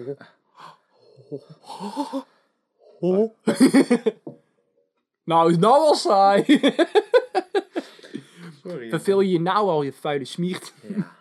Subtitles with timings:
[5.24, 6.44] nou, is nou al saai.
[8.64, 8.88] Sorry.
[8.88, 10.72] Verveel je je nou al, je vuile smiert.
[10.88, 11.16] Ja,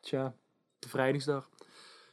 [0.00, 0.34] Tja,
[0.78, 1.48] bevrijdingsdag.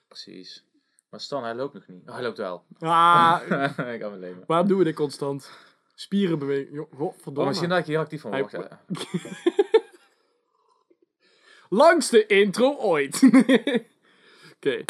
[0.07, 0.65] precies.
[1.09, 2.07] Maar Stan, hij loopt nog niet.
[2.07, 2.63] Oh, hij loopt wel.
[2.79, 3.41] Ah,
[3.93, 4.43] ik kan me leven.
[4.47, 5.49] waarom doen we dit constant?
[5.95, 6.79] Spieren bewegen.
[6.79, 7.49] Oh, godverdomme.
[7.49, 8.51] misschien dat ik hier actief van Hij- word.
[8.51, 8.81] ja.
[11.69, 13.21] Langste intro ooit.
[14.55, 14.83] Oké,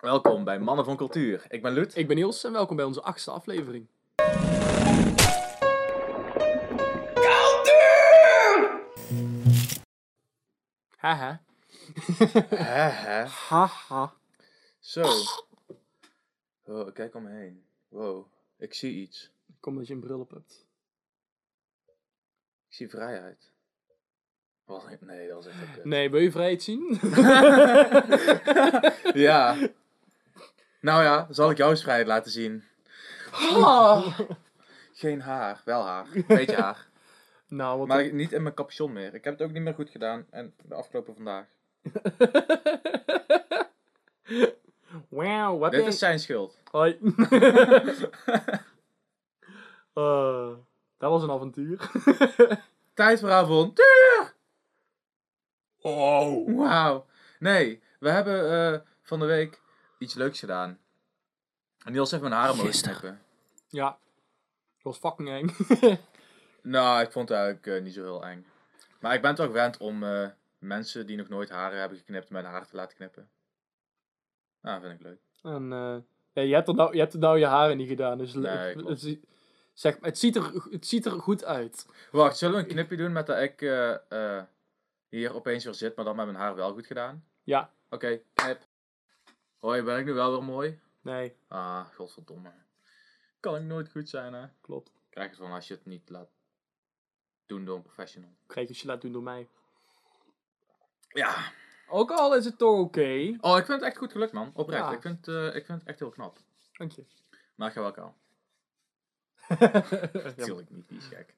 [0.00, 1.44] Welkom bij Mannen van Cultuur.
[1.48, 1.96] Ik ben Lut.
[1.96, 3.86] ik ben Niels en welkom bij onze achtste aflevering.
[10.96, 11.42] Haha.
[12.48, 13.24] Hè, hè?
[13.24, 14.12] Haha.
[14.78, 15.04] Zo.
[16.64, 17.64] Oh, kijk om me heen.
[17.88, 18.26] Wow,
[18.58, 19.30] ik zie iets.
[19.60, 20.66] Kom dat je een bril op hebt.
[22.68, 23.52] Ik zie vrijheid.
[24.64, 25.00] Wat?
[25.00, 26.98] Nee, dat is echt Nee, wil je vrijheid zien?
[29.26, 29.56] Ja.
[30.80, 32.64] Nou ja, zal ik jou eens vrijheid laten zien.
[33.32, 34.18] Ah.
[34.92, 36.06] Geen haar, wel haar.
[36.26, 36.86] Beetje haar.
[37.48, 39.14] nou, wat Maar niet in mijn capuchon meer.
[39.14, 40.26] Ik heb het ook niet meer goed gedaan.
[40.30, 41.46] En de afgelopen vandaag.
[45.08, 46.58] Wauw, wat Dit is zijn schuld.
[46.70, 46.98] Hoi.
[49.92, 50.48] Eh,
[50.98, 51.90] dat was een avontuur.
[52.94, 54.34] Tijd voor avontuur!
[55.80, 56.56] Oh.
[56.56, 57.06] Wauw.
[57.38, 59.60] Nee, we hebben eh, van de week
[59.98, 60.78] iets leuks gedaan.
[61.84, 63.22] En Niels heeft mijn haren mogen knippen.
[63.68, 63.98] Ja.
[64.82, 65.50] Dat was fucking eng.
[66.62, 68.46] Nou, ik vond het eigenlijk eh, niet zo heel eng.
[69.00, 72.44] Maar ik ben toch gewend om eh, mensen die nog nooit haren hebben geknipt, mijn
[72.44, 73.28] haar te laten knippen.
[74.60, 75.20] Nou, vind ik leuk.
[75.42, 75.96] en, eh,
[76.32, 78.18] ja, je, hebt er nou, je hebt er nou je haren niet gedaan.
[78.18, 79.18] Dus Nee, het,
[79.72, 81.86] zeg, het, ziet er, het ziet er goed uit.
[82.10, 84.44] Wacht, zullen we een knipje doen met dat ik eh, eh,
[85.08, 87.24] hier opeens weer zit, maar dan met mijn haar wel goed gedaan?
[87.42, 87.72] Ja.
[87.90, 88.66] Oké, knip.
[89.58, 90.80] Hoi, ben ik nu wel weer mooi?
[91.00, 92.52] Nee, Ah, godverdomme.
[93.40, 94.46] Kan ik nooit goed zijn, hè?
[94.60, 94.92] klopt.
[95.10, 96.28] Krijg het van als je het niet laat
[97.46, 98.30] doen door een professional.
[98.46, 99.48] Krijg je als je laat doen door mij.
[101.08, 101.52] Ja.
[101.88, 103.36] Ook al is het toch oké.
[103.40, 104.50] Oh, ik vind het echt goed gelukt, man.
[104.54, 104.84] Oprecht.
[104.84, 104.92] Ja.
[104.92, 106.38] Ik, vind, eh, ik vind het echt heel knap.
[106.72, 107.04] Dank je.
[107.54, 108.16] Maar ik ga wel kaal.
[110.36, 111.34] Natuurlijk niet, die is gek.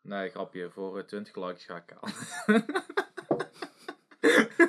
[0.00, 0.70] Nee, grapje.
[0.70, 2.08] Voor eh, 20 likes ga ik kaal.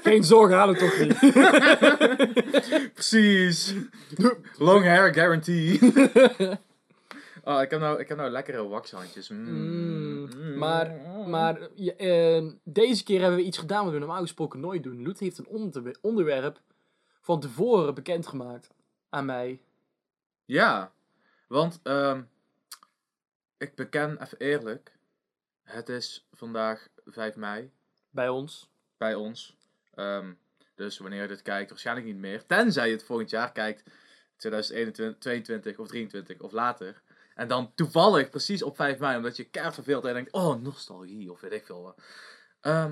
[0.03, 1.19] Geen zorgen, haal het toch niet.
[2.93, 3.73] Precies.
[4.57, 5.79] Long hair guarantee.
[7.43, 9.29] oh, ik heb nou, ik heb nou lekkere waxhandjes.
[9.29, 9.37] Mm.
[9.49, 10.03] Mm,
[10.35, 10.57] Mm.
[10.57, 10.91] maar
[11.27, 15.03] maar je, eh, deze keer hebben we iets gedaan wat we normaal gesproken nooit doen.
[15.03, 16.61] Loet heeft een onderwe- onderwerp
[17.21, 18.69] van tevoren bekendgemaakt
[19.09, 19.59] aan mij.
[20.45, 20.91] Ja,
[21.47, 22.21] want ehm,
[23.57, 24.91] ik beken even eerlijk.
[25.63, 27.71] Het is vandaag 5 mei
[28.09, 28.69] Bij ons.
[28.97, 29.55] bij ons.
[29.95, 30.31] Ehm,
[30.75, 32.45] dus wanneer je dit kijkt, waarschijnlijk niet meer.
[32.45, 33.83] Tenzij je het volgend jaar kijkt,
[34.37, 37.01] 2021, 22 of 23 of later.
[37.35, 40.61] En dan toevallig precies op 5 mei, omdat je keihard verveelt en je denkt, oh,
[40.61, 42.01] nostalgie of weet ik veel wat.
[42.61, 42.91] Ehm,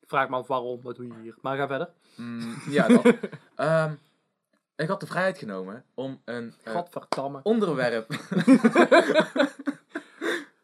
[0.00, 1.34] Ik vraag me af waarom, wat doe je hier?
[1.40, 1.88] Maar ga verder.
[2.16, 3.04] mm, ja, dat.
[3.56, 3.94] Ehm,
[4.76, 7.40] ik had de vrijheid genomen om een Gadverdamme.
[7.42, 8.06] onderwerp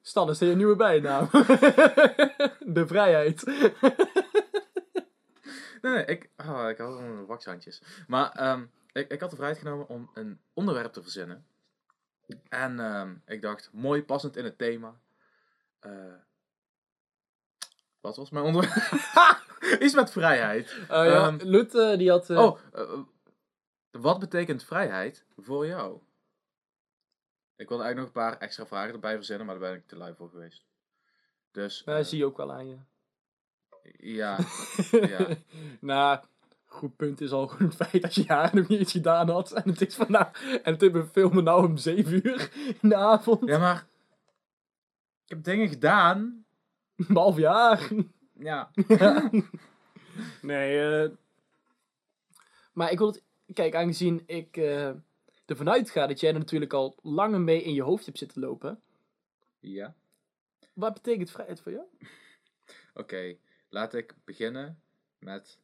[0.02, 1.28] Stan, is je nieuwe bijnaam?
[2.76, 3.44] De vrijheid.
[5.82, 7.82] Nee, nee, ik, oh, ik hou van waxhandjes.
[8.06, 11.46] Maar ehm, ik, ik had de vrijheid genomen om een onderwerp te verzinnen.
[12.48, 15.00] En ehm, ik dacht, mooi passend in het thema.
[15.78, 16.14] Eh,
[18.00, 18.92] wat was mijn onderwerp?
[19.82, 20.70] Iets met vrijheid.
[20.70, 22.30] Eh, ja, Ehm, Lut, eh, die had...
[22.30, 23.00] eh, Oh, eh,
[23.90, 26.00] wat betekent vrijheid voor jou?
[27.56, 29.96] Ik wilde eigenlijk nog een paar extra vragen erbij verzinnen, maar daar ben ik te
[29.96, 30.66] lui voor geweest.
[31.50, 32.78] Dus, nou, eh, zie je ook wel aan je.
[33.98, 34.38] Ja,
[34.90, 35.28] Ja.
[35.80, 36.24] nou,
[36.64, 39.52] goed punt is al het feit dat je haar nog niet eens gedaan had.
[39.52, 40.42] En het is vandaag...
[40.62, 43.48] En het we filmen nou om 7 uur in de avond.
[43.48, 43.86] ja, maar
[45.24, 46.44] ik heb dingen gedaan.
[46.96, 47.88] Behalve je haar.
[48.32, 48.70] Ja,
[50.42, 51.10] nee, eh...
[52.72, 53.22] Maar ik wil het...
[53.52, 54.90] Kijk, aangezien ik eh
[55.50, 58.80] ervan uitga dat jij er natuurlijk al langer mee in je hoofd hebt zitten lopen.
[59.60, 59.94] ja.
[60.72, 61.84] Wat betekent vrijheid voor jou?
[62.94, 63.36] Oké,
[63.68, 64.82] laat ik beginnen
[65.18, 65.60] met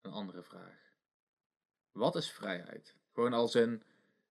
[0.00, 0.92] een andere vraag.
[1.92, 2.96] Wat is vrijheid?
[3.12, 3.82] Gewoon als in,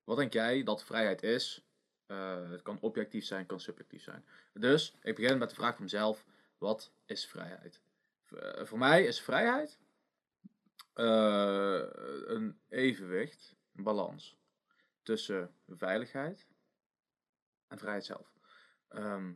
[0.04, 1.64] wat denk jij dat vrijheid is?
[2.06, 4.26] Eh, het kan objectief zijn, kan subjectief zijn.
[4.54, 6.26] Dus, ik begin met de vraag van mezelf,
[6.58, 7.82] wat is vrijheid?
[8.30, 9.80] Eh, voor mij is vrijheid
[10.94, 11.84] eh,
[12.26, 14.38] een evenwicht, een balans
[15.04, 16.48] tussen veiligheid
[17.68, 18.34] en vrijheid zelf.
[18.88, 19.34] Ehm,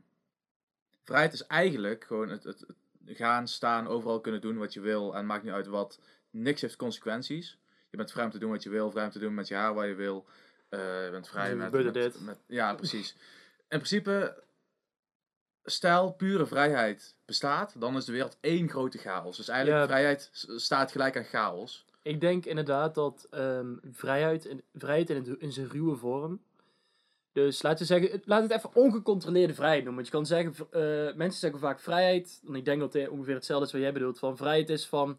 [1.03, 2.65] vrijheid is eigenlijk gewoon het, het
[3.05, 5.15] gaan, staan, overal kunnen doen wat je wil.
[5.15, 5.99] En maakt niet uit wat.
[6.29, 7.57] Niks heeft consequenties.
[7.89, 9.55] Je bent vrij om te doen wat je wil, vrij om te doen met je
[9.55, 10.25] haar wat je wil.
[10.69, 13.11] eh, je bent vrij met, met, met- Ja, precies.
[13.57, 14.43] In principe,
[15.63, 19.37] stel pure vrijheid bestaat, dan is de wereld één grote chaos.
[19.37, 19.87] Dus eigenlijk, Ja.
[19.87, 21.85] vrijheid staat gelijk aan chaos.
[22.01, 26.41] Ik denk inderdaad dat ehm, vrijheid, in, vrijheid in, het- in zijn ruwe vorm.
[27.33, 30.03] Dus laten we zeggen, laat het even ongecontroleerde vrijheid noemen.
[30.03, 32.41] Want je kan zeggen, eh, mensen zeggen vaak vrijheid.
[32.47, 34.19] En ik denk dat het ongeveer hetzelfde is wat jij bedoelt.
[34.19, 35.17] Van vrijheid is van,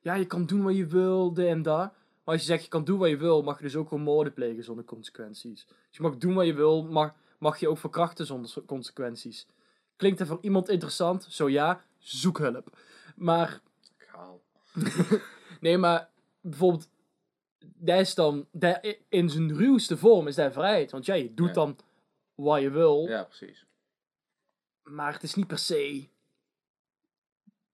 [0.00, 1.92] ja, je kan doen wat je wil, dit en dat.
[2.24, 4.04] Maar als je zegt, je kan doen wat je wil, mag je dus ook gewoon
[4.04, 5.66] moorden plegen zonder consequenties.
[5.66, 9.46] Dus je mag doen wat je wil, maar mag je ook verkrachten zonder consequenties.
[9.96, 11.26] Klinkt dat voor iemand interessant?
[11.30, 12.76] Zo ja, zoek hulp.
[13.16, 13.60] Maar
[13.96, 14.40] Gaal.
[15.60, 16.08] Nee, maar
[16.40, 16.88] bijvoorbeeld,
[17.80, 20.90] dat is dan, dat in zijn ruwste vorm is dat vrijheid.
[20.90, 21.52] Want ja, je doet Ja.
[21.52, 21.76] dan
[22.34, 23.66] wat je wil, Ja, precies.
[24.82, 26.08] maar het is niet per se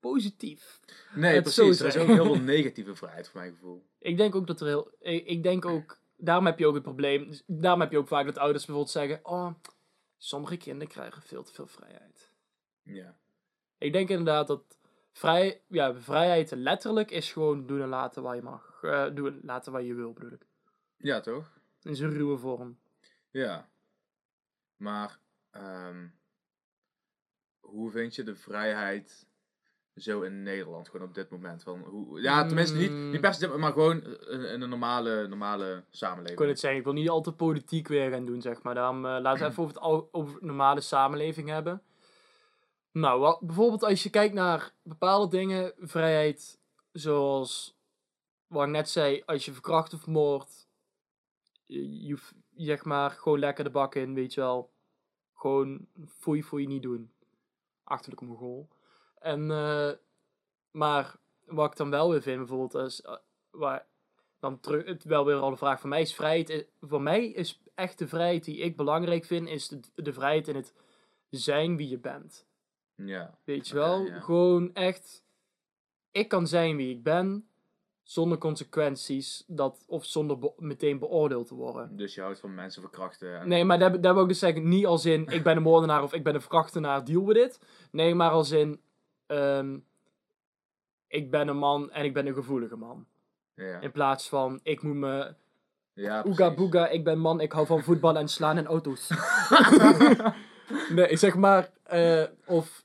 [0.01, 0.81] positief.
[1.15, 1.81] Nee, Het precies.
[1.81, 3.85] Er is ook heel veel negatieve vrijheid, voor mijn gevoel.
[3.99, 6.83] Ik denk ook dat er heel, ik, ik denk ook, daarom heb je ook het
[6.83, 9.51] probleem, dus daarom heb je ook vaak dat ouders bijvoorbeeld zeggen, oh,
[10.19, 12.33] sommige kinderen krijgen veel te veel vrijheid.
[12.83, 13.17] Ja.
[13.79, 14.63] Ik denk inderdaad dat
[15.13, 18.66] vrij, ja, vrijheid letterlijk is gewoon doen en laten wat je mag.
[18.83, 20.47] Eh, doen en laten wat je wil, bedoel ik.
[20.97, 21.59] Ja, toch?
[21.83, 22.79] In zijn ruwe vorm.
[23.31, 23.69] Ja.
[24.77, 25.19] Maar,
[25.51, 26.07] ehm,
[27.61, 29.27] hoe vind je de vrijheid
[29.97, 31.63] zo in Nederland, gewoon op dit moment?
[31.63, 35.85] Van hoe, ja, tenminste niet, niet per se, maar gewoon in, in een normale, normale
[35.91, 36.31] samenleving.
[36.31, 38.75] Ik kon het zeggen, ik wil niet al te politiek weer gaan doen, zeg maar.
[38.75, 41.83] Daarom eh, laten we even over het al, over normale samenleving hebben.
[42.93, 46.59] Nou, wat, bijvoorbeeld als je kijkt naar bepaalde dingen, vrijheid,
[46.93, 47.76] zoals
[48.47, 50.69] wat ik net zei, als je verkracht of moordt,
[51.67, 52.19] je,
[52.57, 54.73] zeg maar, gewoon lekker de bak in, weet je wel.
[55.35, 57.11] Gewoon, foei, foei niet doen.
[57.85, 58.69] Achterlijke mongool.
[59.19, 59.91] En, eh,
[60.71, 63.17] maar wat ik dan wel weer vind, bijvoorbeeld, is, eh,
[63.51, 63.87] waar,
[64.39, 66.67] dan terug, het wel weer al de vraag van mij is vrijheid.
[66.81, 70.57] Voor mij is echt de vrijheid die ik belangrijk vind, is de, de vrijheid in
[70.57, 70.75] het
[71.31, 72.47] zijn wie je bent.
[72.95, 73.39] Ja.
[73.45, 74.07] Weet je wel?
[74.21, 75.25] Gewoon echt,
[76.11, 77.49] ik kan zijn wie ik ben,
[78.07, 81.97] zonder consequenties, dat, of zonder be- meteen beoordeeld te worden.
[81.97, 83.41] Dus je houdt van mensen verkrachten.
[83.41, 85.63] En, Nee, maar daar, daar wil ik dus zeggen, niet als in, ik ben een
[85.63, 87.61] moordenaar of ik ben een verkrachtenaar, deal with it.
[87.91, 88.81] Nee, maar als in,
[89.27, 89.79] ehm,
[91.09, 93.07] ik ben een man en ik ben een gevoelige man.
[93.55, 95.35] Ja, In plaats van, ik moet me
[95.93, 99.11] ja Oega boega, ik ben man, ik hou van voetballen en slaan in auto's.
[100.95, 102.85] nee, zeg maar, eh, of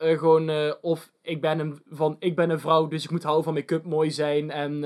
[0.00, 3.22] eh, gewoon, eh, of ik ben, een, van, ik ben een vrouw, dus ik moet
[3.22, 4.84] houden van make-up, mooi zijn en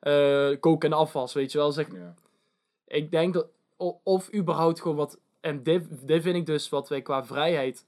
[0.00, 1.72] eh, koken en afwas, weet je wel.
[1.72, 2.14] Zeg, Ja.
[2.86, 3.46] ik denk dat,
[4.02, 7.84] of überhaupt gewoon wat, en dit, dit vind ik dus wat wij qua vrijheid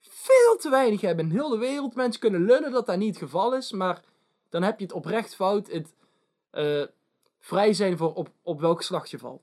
[0.00, 1.24] veel te weinig hebben.
[1.24, 4.02] In heel de wereld, mensen kunnen lullen dat dat niet het geval is, maar
[4.48, 5.70] dan heb je het oprecht fout.
[5.70, 5.94] Het,
[7.40, 9.42] vrij zijn voor op, op welk geslacht je valt.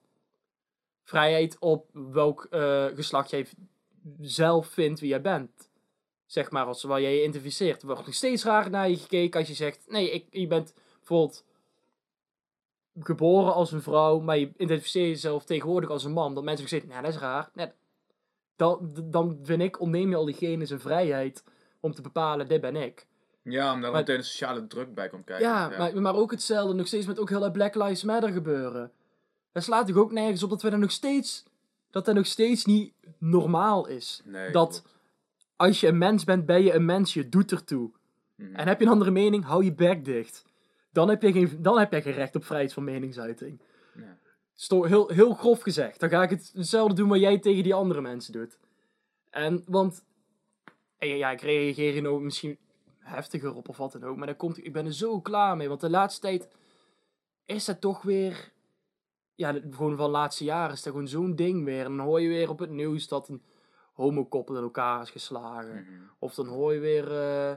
[1.04, 2.48] Vrijheid op welk
[2.96, 3.52] geslacht jij v-
[4.22, 5.70] zelf vindt wie jij bent.
[6.32, 7.82] Zeg maar, als waar jij je identificeert.
[7.82, 9.86] Er wordt nog steeds raar naar je gekeken als je zegt...
[9.88, 11.44] Nee, ik, je bent bijvoorbeeld
[13.00, 16.34] geboren als een vrouw, maar je identificeert jezelf tegenwoordig als een man.
[16.34, 17.50] Dat mensen zeggen, nou, dat is raar.
[17.54, 17.72] Nee,
[18.56, 21.44] dan, dan vind ik, ontneem je al diegene zijn vrijheid
[21.80, 23.06] om te bepalen, dit ben ik.
[23.44, 25.48] ja, omdat er meteen een sociale druk bij komt kijken.
[25.48, 28.92] Ja, Maar, maar ook hetzelfde nog steeds met ook heel dat Black Lives Matter gebeuren.
[29.52, 31.44] Dat slaat toch ook nergens op dat we dat nog steeds,
[31.90, 34.22] dat dat nog steeds niet normaal is.
[34.24, 35.00] Nee, dat klopt.
[35.62, 37.92] Als je een mens bent, ben je een mens, je doet ertoe.
[38.36, 38.56] Mhm.
[38.56, 40.46] En heb je een andere mening, hou je bek dicht.
[40.92, 43.62] Dan heb je geen, dan heb je geen recht op vrijheid van meningsuiting.
[43.96, 44.18] Ja.
[44.54, 46.00] Sto heel, heel grof gezegd.
[46.00, 48.58] Dan ga ik het- hetzelfde doen wat jij tegen die andere mensen doet.
[49.30, 50.04] En, want,
[50.98, 52.58] en ja, ja, ik reageer hier nou misschien
[53.00, 54.18] heftiger op of wat dan ook.
[54.18, 55.68] Maar dan komt, ik ben er zo klaar mee.
[55.68, 56.48] Want de laatste tijd
[57.46, 58.52] is dat toch weer,
[59.36, 61.86] ja, gewoon van de laatste jaren is dat gewoon zo'n ding weer.
[61.86, 63.42] En dan hoor je weer op het nieuws dat een
[63.92, 65.74] homokoppel in elkaar is geslagen.
[65.74, 66.02] Mhm.
[66.20, 67.54] Of dan hoor je weer, eh,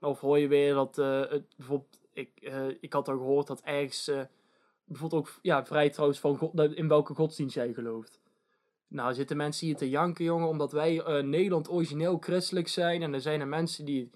[0.00, 3.60] of hoor je weer dat, eh, het, bijvoorbeeld, ik, eh, ik had al gehoord dat
[3.60, 4.10] ergens,
[4.84, 8.20] bijvoorbeeld ook, ja, vrij trouwens van God, in welke godsdienst jij gelooft.
[8.88, 13.02] Nou, zitten mensen hier te janken, jongen, omdat wij Nederland origineel christelijk zijn.
[13.02, 14.10] En er zijn er mensen die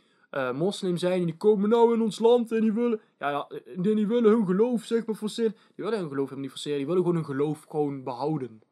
[0.54, 3.94] moslim zijn en die komen nou in ons land en die willen, ja, ja, die,
[3.94, 5.52] die willen hun geloof, zeg maar, forceren.
[5.74, 8.62] Die willen hun geloof helemaal niet forceren, die willen gewoon hun geloof gewoon behouden.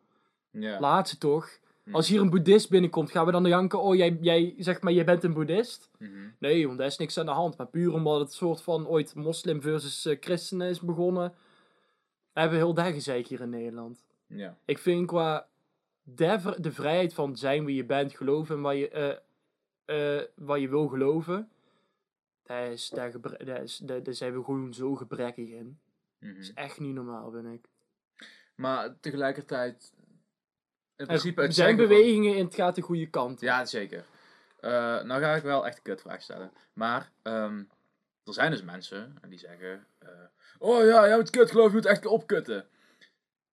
[0.50, 0.80] Ja.
[0.80, 1.58] Laat ze toch.
[1.82, 1.94] Mhm.
[1.94, 5.04] Als hier een boeddhist binnenkomt, gaan we dan janken, oh, jij, jij, zeg maar, jij
[5.04, 5.90] bent een boeddhist?
[5.98, 6.28] Mhm.
[6.38, 7.56] Nee, want daar is niks aan de hand.
[7.56, 11.34] Maar puur omdat het soort van ooit moslim versus eh, christenen is begonnen,
[12.32, 14.04] hebben we heel dat gezeik hier in Nederland.
[14.26, 14.56] Ja.
[14.64, 15.46] Ik vind qua
[16.02, 19.20] de, de vrijheid van zijn wie je bent, geloven en wat je,
[20.34, 21.48] wat je wil geloven,
[22.42, 25.78] daar, is, daar, daar, is, daar, daar zijn we gewoon zo gebrekkig in.
[26.18, 26.32] Mhm.
[26.32, 27.68] Dat is echt niet normaal, vind ik.
[28.54, 29.92] Maar tegelijkertijd,
[31.02, 33.32] in Er principe het zijn bewegingen en het gaat de goede kant.
[33.36, 33.42] op.
[33.42, 34.04] Ja, zeker.
[34.60, 34.70] Eh,
[35.02, 36.52] nou ga ik wel echt een kutvraag stellen.
[36.72, 37.58] Maar ehm,
[38.24, 39.86] er zijn dus mensen en die zeggen...
[39.98, 40.08] eh,
[40.58, 42.66] oh ja, jij moet kut geloof je moet echt opkutten.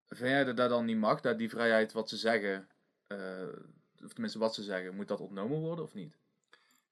[0.08, 1.22] Vind jij dat dat dan niet mag?
[1.22, 2.68] Dat die vrijheid wat ze zeggen...
[3.08, 3.18] eh,
[4.04, 6.14] of tenminste wat ze zeggen, moet dat ontnomen worden of niet?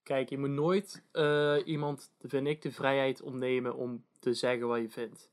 [0.02, 4.80] Kijk, je moet nooit eh, iemand, vind ik, de vrijheid ontnemen om te zeggen wat
[4.80, 5.28] je vindt.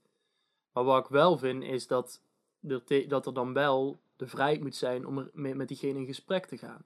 [0.71, 2.21] Maar wat ik wel vind, is dat
[2.67, 6.05] er, te- dat er dan wel de vrijheid moet zijn om er met, diegene in
[6.05, 6.85] gesprek te gaan.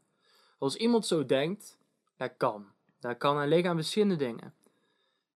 [0.57, 1.77] Als iemand zo denkt,
[2.17, 2.67] dat kan.
[3.00, 4.53] Dat kan en liggen aan verschillende dingen.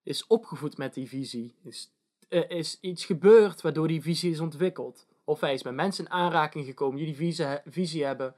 [0.03, 1.55] Is opgevoed met die visie.
[1.63, 1.91] Is,
[2.27, 5.07] er is iets gebeurd waardoor die visie is ontwikkeld.
[5.23, 8.35] Of hij is met mensen in aanraking gekomen die die visie, visie hebben.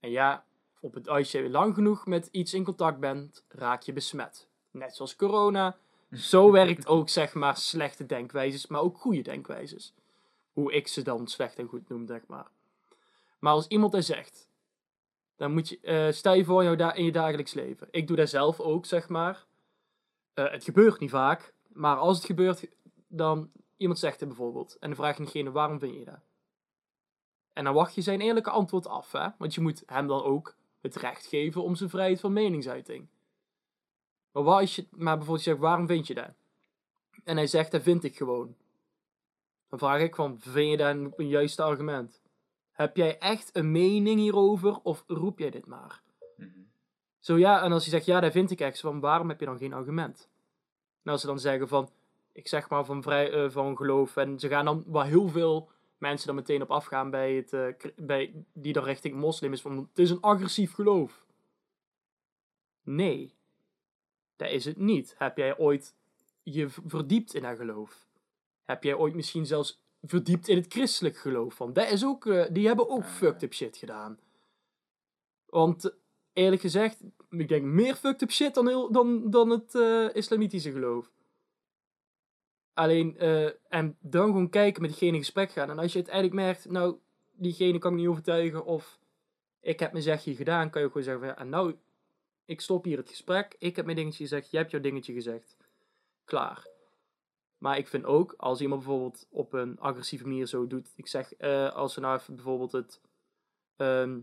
[0.00, 0.44] En ja,
[0.80, 4.48] op het, als je lang genoeg met iets in contact bent, raak je besmet.
[4.70, 5.76] Net zoals corona.
[6.10, 9.94] Zo werkt ook, zeg maar, slechte denkwijzes, maar ook goede denkwijzes.
[10.52, 12.46] Hoe ik ze dan slecht en goed noem, zeg maar.
[13.46, 14.48] Maar als iemand dat zegt,
[15.36, 17.88] dan moet je, eh, stel je voor in, jouw da- in je dagelijks leven.
[17.90, 19.46] Ik doe dat zelf ook, zeg maar.
[20.34, 22.68] Eh, het gebeurt niet vaak, maar als het gebeurt,
[23.08, 24.76] dan iemand zegt het bijvoorbeeld.
[24.78, 26.20] En dan vraag je diegene, waarom vind je dat?
[27.52, 29.28] En dan wacht je zijn eerlijke antwoord af, hè?
[29.38, 33.06] Want je moet hem dan ook het recht geven om zijn vrijheid van meningsuiting.
[34.32, 36.30] Maar, wat als je, maar bijvoorbeeld je zegt, waarom vind je dat?
[37.24, 38.56] En hij zegt, dat vind ik gewoon.
[39.68, 42.24] Dan vraag ik van, vind je dat een, een juiste argument?
[42.76, 46.02] Heb jij echt een mening hierover of roep jij dit maar?
[46.36, 46.48] Mhm.
[47.18, 49.46] Zo ja, en als hij zegt, ja, dat vind ik echt, van waarom heb je
[49.46, 50.28] dan geen argument?
[51.02, 51.90] En als ze dan zeggen van,
[52.32, 55.70] ik zeg maar van, vrij, eh, van geloof, en ze gaan dan, waar heel veel
[55.98, 59.76] mensen dan meteen op afgaan bij het, eh, bij, die dan richting moslim is, van,
[59.76, 61.26] het is een agressief geloof.
[62.82, 63.34] Nee,
[64.36, 65.14] dat is het niet.
[65.18, 65.94] Heb jij ooit
[66.42, 68.06] je verdiept in dat geloof?
[68.64, 71.54] Heb jij ooit misschien zelfs verdiept in het christelijk geloof?
[71.54, 73.08] Van, dat is ook, eh, die hebben ook Ja.
[73.08, 74.18] fucked up shit gedaan.
[75.46, 75.94] Want
[76.32, 80.72] eerlijk gezegd, ik denk meer fucked up shit dan, heel, dan, dan het eh, islamitische
[80.72, 81.10] geloof.
[82.74, 85.70] Alleen, eh, en dan gewoon kijken met diegene in gesprek gaan.
[85.70, 86.96] En als je uiteindelijk merkt, nou,
[87.32, 88.98] diegene kan ik niet overtuigen of
[89.60, 91.74] ik heb mijn zegje gedaan, kan je ook gewoon zeggen van, ja, nou,
[92.44, 95.56] ik stop hier het gesprek, ik heb mijn dingetje gezegd, jij hebt jouw dingetje gezegd.
[96.24, 96.66] Klaar.
[97.58, 101.34] Maar ik vind ook, als iemand bijvoorbeeld op een agressieve manier zo doet, ik zeg,
[101.34, 103.00] eh, als we nou even bijvoorbeeld het,
[103.76, 104.20] ehm,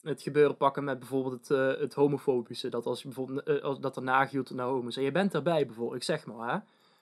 [0.00, 3.80] het gebeuren pakken met bijvoorbeeld het, eh, het homofobische, dat als je bijvoorbeeld, eh, als,
[3.80, 6.58] dat er nagehield naar homo's, en je bent daarbij bijvoorbeeld, ik zeg maar, hè,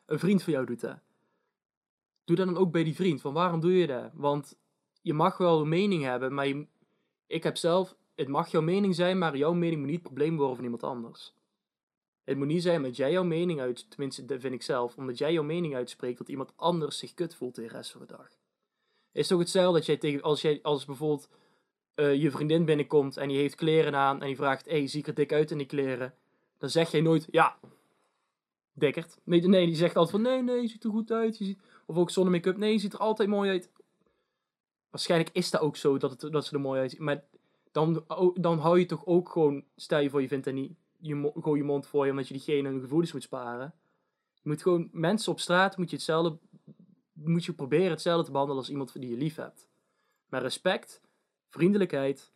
[0.07, 0.99] een vriend van jou doet dat.
[2.25, 4.11] Doe dat dan ook bij die vriend, van waarom doe je dat?
[4.15, 4.59] Want
[5.03, 6.47] je mag wel een mening hebben, maar
[7.27, 10.37] ik heb zelf, het mag jouw mening zijn, maar jouw mening moet niet het probleem
[10.37, 11.38] worden van iemand anders.
[12.29, 15.19] Het moet niet zijn dat jij jouw mening uit, tenminste dat vind ik zelf, omdat
[15.19, 18.29] jij jouw mening uitspreekt, dat iemand anders zich kut voelt de rest van de dag.
[19.13, 21.29] Is toch hetzelfde dat jij tegen, als jij, als bijvoorbeeld
[21.95, 25.01] eh, je vriendin binnenkomt en die heeft kleren aan en die vraagt, hé, hey, zie
[25.01, 26.15] ik er dik uit in die kleren?
[26.59, 27.59] Dan zeg jij nooit, ja,
[28.73, 29.19] dikkerd.
[29.25, 31.39] Nee, nee, die zegt altijd van, nee, nee, je ziet er goed uit.
[31.39, 31.59] Je ziet...
[31.87, 33.71] Of ook zonder make-up, nee, je ziet er altijd mooi uit.
[34.91, 37.05] Waarschijnlijk is dat ook zo, dat, het, dat ze er mooi uitzien.
[37.05, 37.25] Maar
[37.73, 40.73] dan, o- dan hou je toch ook gewoon, stel je voor je vindt dat niet,
[40.99, 43.75] je gooi je mond voor je omdat je diegene hun gevoelens moet sparen.
[44.35, 46.39] Je moet gewoon, mensen op straat moet je hetzelfde,
[47.13, 49.69] moet je proberen hetzelfde te behandelen als iemand die je lief hebt.
[50.29, 51.01] Maar respect,
[51.49, 52.33] vriendelijkheid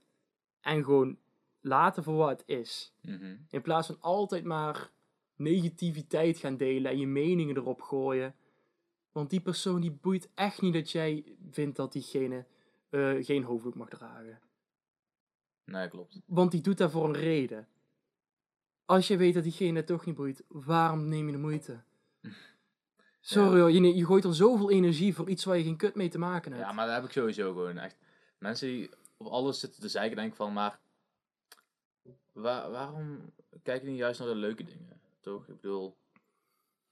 [0.61, 1.19] en gewoon
[1.61, 2.95] laten voor wat het is.
[3.01, 3.37] Mhm.
[3.49, 4.91] In plaats van altijd maar
[5.37, 8.35] negativiteit gaan delen en je meningen erop gooien.
[9.13, 12.47] Want die persoon die boeit echt niet dat jij vindt dat diegene
[12.89, 14.41] eh, geen hoofddoek mag dragen.
[15.65, 16.21] Nee, klopt.
[16.27, 17.69] Want die doet dat voor een reden.
[18.85, 21.81] Als je weet dat diegene het toch niet boeit, waarom neem je de moeite?
[23.21, 26.19] Sorry hoor, je, gooit er zoveel energie voor iets waar je geen kut mee te
[26.19, 26.65] maken hebt.
[26.65, 27.97] Ja, maar dat heb ik sowieso gewoon echt.
[28.39, 30.79] Mensen die op alles zitten te zeiken, denk ik van, maar
[32.33, 35.01] wa- waarom kijk je niet juist naar de leuke dingen?
[35.21, 35.49] Toch?
[35.49, 35.97] Ik bedoel,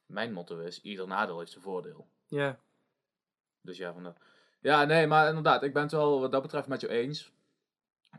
[0.07, 2.07] mijn motto is, ieder nadeel heeft zijn voordeel.
[2.27, 2.59] Ja.
[3.61, 4.19] Dus ja, van dat.
[4.61, 7.33] Ja, nee, maar inderdaad, ik ben het wel wat dat betreft met je eens.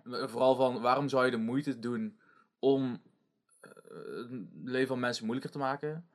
[0.04, 2.20] Vooral van, waarom zou je de moeite doen
[2.60, 3.02] om
[3.94, 4.30] het
[4.64, 6.08] leven van mensen moeilijker te maken?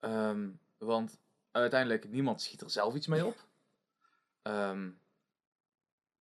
[0.00, 1.18] Ehm, want
[1.50, 3.36] uiteindelijk, niemand schiet er zelf iets mee op.
[4.42, 4.88] Ehm,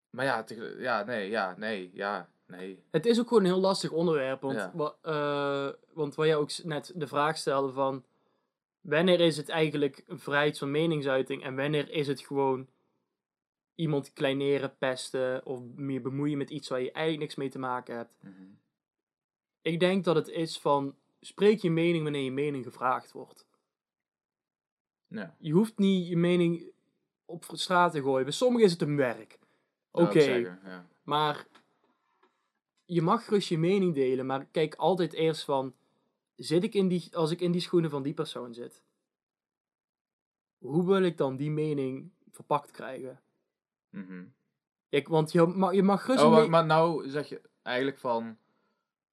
[0.09, 0.45] maar ja,
[0.77, 2.83] ja, nee, ja, nee, ja, nee.
[2.91, 4.41] Het is ook gewoon een heel lastig onderwerp.
[4.41, 4.71] Want, Ja.
[4.73, 8.05] wa- eh, want waar jij ook net de vraag stelde van...
[8.81, 12.67] Wanneer is het eigenlijk een vrijheid van meningsuiting en wanneer is het gewoon
[13.75, 17.95] iemand kleineren, pesten of meer bemoeien met iets waar je eigenlijk niks mee te maken
[17.95, 18.13] hebt?
[18.21, 18.33] Mhm.
[19.67, 23.45] Ik denk dat het is van spreek je mening wanneer je mening gevraagd wordt.
[25.07, 25.35] Ja.
[25.39, 26.71] Je hoeft niet je mening
[27.25, 28.23] op straat te gooien.
[28.23, 29.39] Bij sommigen is het een werk.
[29.91, 30.87] Oké, Ja.
[31.03, 31.47] maar
[32.85, 35.73] je mag gerust je mening delen, maar kijk altijd eerst van,
[36.35, 38.83] zit ik in die, als ik in die schoenen van die persoon zit,
[40.57, 43.21] hoe wil ik dan die mening verpakt krijgen?
[43.89, 44.23] Mhm.
[44.89, 48.37] Ik, want je mag, je mag gerust Oh, maar nou zeg je eigenlijk van...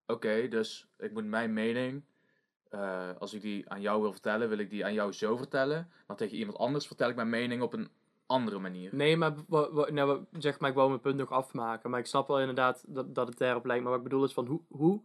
[0.07, 2.03] Oké, dus ik moet mijn mening...
[2.69, 5.91] eh, als ik die aan jou wil vertellen, wil ik die aan jou zo vertellen.
[6.07, 7.89] Maar tegen iemand anders vertel ik mijn mening op een
[8.27, 8.95] andere manier.
[8.95, 9.35] Nee, maar
[9.93, 11.91] nou, zeg maar, ik wou mijn punt nog afmaken.
[11.91, 13.83] Maar ik snap wel inderdaad dat, dat het daarop lijkt.
[13.83, 15.01] Maar wat ik bedoel is van hoe, hoe,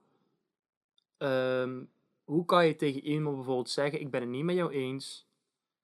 [1.18, 1.84] ehm,
[2.24, 5.28] hoe kan je tegen iemand bijvoorbeeld zeggen: Ik ben het niet met jou eens.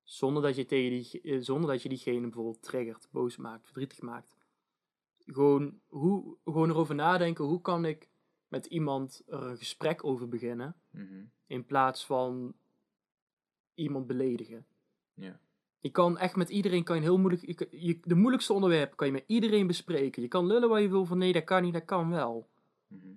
[0.03, 4.01] Zonder dat je, tegen die, eh, zonder dat je diegene bijvoorbeeld triggert, boos maakt, verdrietig
[4.01, 4.35] maakt.
[5.25, 8.07] Gewoon, hoe, gewoon erover nadenken: hoe kan ik
[8.55, 10.75] met iemand er een gesprek over beginnen.
[10.89, 11.23] Mhm.
[11.47, 12.53] In plaats van
[13.73, 14.65] iemand beledigen.
[15.13, 15.39] Ja.
[15.79, 19.13] Je kan echt met iedereen, kan je heel moeilijk, je, de moeilijkste onderwerpen kan je
[19.13, 20.21] met iedereen bespreken.
[20.21, 22.47] Je kan lullen wat je wil van nee, dat kan niet, dat kan wel.
[22.87, 23.07] Mhm.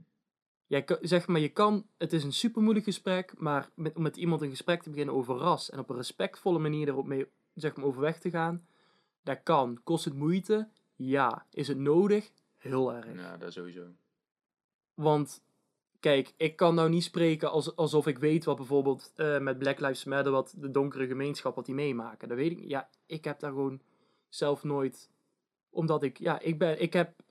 [0.66, 4.02] Jij kan, zeg maar, je kan, het is een super moeilijk gesprek, maar met, om
[4.02, 7.26] met iemand een gesprek te beginnen over ras en op een respectvolle manier erop mee,
[7.54, 8.66] zeg maar, overweg te gaan,
[9.23, 9.80] dat kan.
[9.85, 10.68] Kost het moeite?
[10.97, 11.47] Ja.
[11.50, 12.30] Is het nodig?
[12.57, 13.14] Heel erg.
[13.14, 13.87] Ja, dat sowieso.
[14.99, 15.43] Want,
[16.00, 19.81] kijk, ik kan nou niet spreken als, alsof ik weet wat bijvoorbeeld eh, met Black
[19.81, 22.28] Lives Matter, wat de donkere gemeenschap, wat die meemaken.
[22.28, 22.69] Dat weet ik niet.
[22.69, 23.81] Ja, ik heb daar gewoon
[24.28, 25.11] zelf nooit,
[25.71, 27.23] omdat ik, ja, ik ben, ik heb,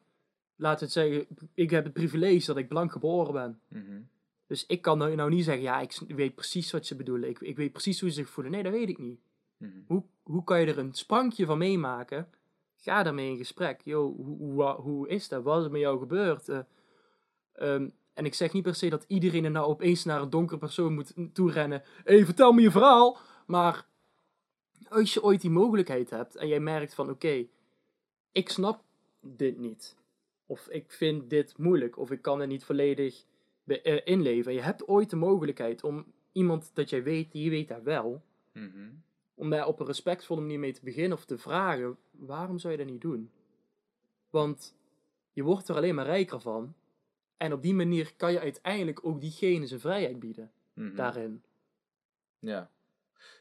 [0.56, 3.60] laten we het zeggen, ik heb het privilege dat ik blank geboren ben.
[3.68, 4.02] Mhm.
[4.46, 7.30] Dus ik kan nou, nou niet zeggen, ja, ik weet precies wat ze bedoelen.
[7.30, 8.52] Ik, ik weet precies hoe ze zich voelen.
[8.52, 9.20] Nee, dat weet ik niet.
[9.58, 9.72] Mhm.
[9.88, 12.30] Hoe, hoe kan je er een sprankje van meemaken?
[12.76, 13.82] Ga daarmee in gesprek.
[13.82, 15.44] Yo, hoe, hoe, hoe is dat?
[15.44, 16.50] Wat is er met jou gebeurd?
[16.50, 16.60] Eh,
[17.58, 20.60] ehm, en ik zeg niet per se dat iedereen er nou opeens naar een donkere
[20.60, 21.84] persoon moet toerennen.
[22.04, 23.18] Hé, hey, vertel me je verhaal.
[23.46, 23.86] Maar
[24.90, 27.48] als je ooit die mogelijkheid hebt en jij merkt van oké,
[28.32, 28.84] ik snap
[29.22, 29.96] dit niet.
[30.46, 31.98] Of ik vind dit moeilijk.
[31.98, 33.26] Of ik kan er niet volledig
[33.66, 34.54] eh, inleven.
[34.54, 38.22] Je hebt ooit de mogelijkheid om iemand dat jij weet, die weet dat wel
[38.54, 38.90] Mhm.
[39.36, 42.80] om daar op een respectvolle manier mee te beginnen of te vragen, waarom zou je
[42.80, 43.32] dat niet doen?
[44.30, 44.76] Want
[45.34, 46.74] je wordt er alleen maar rijker van.
[47.38, 50.96] En op die manier kan je uiteindelijk ook diegene zijn vrijheid bieden Mhm.
[50.96, 51.44] daarin.
[52.40, 52.70] Ja.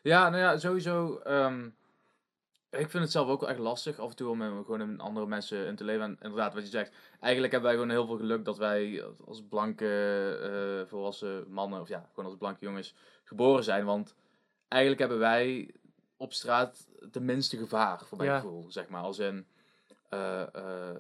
[0.02, 1.18] Ja, nou ja, sowieso.
[1.18, 1.64] ehm,
[2.70, 5.26] ik vind het zelf ook wel echt lastig af en toe om gewoon met andere
[5.26, 6.04] mensen in te leven.
[6.04, 9.42] En inderdaad, wat je zegt, eigenlijk hebben wij gewoon heel veel geluk dat wij als
[9.48, 9.88] blanke
[10.82, 13.85] eh, volwassen mannen, of ja, gewoon als blanke jongens, geboren zijn.
[13.85, 14.14] Want
[14.68, 15.74] eigenlijk hebben wij
[16.16, 18.40] op straat de minste gevaar, voor mijn Ja.
[18.40, 19.02] gevoel, zeg maar.
[19.02, 19.46] Als in,
[20.09, 20.96] eh, eh,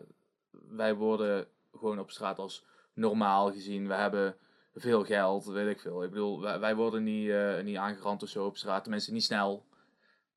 [0.50, 1.46] wij worden
[1.78, 2.64] gewoon op straat als
[2.96, 3.88] normaal gezien.
[3.88, 4.36] We hebben
[4.74, 6.04] veel geld, weet ik veel.
[6.04, 8.82] Ik bedoel, wij, worden niet, eh, niet aangerand of zo op straat.
[8.82, 9.66] Tenminste, niet snel.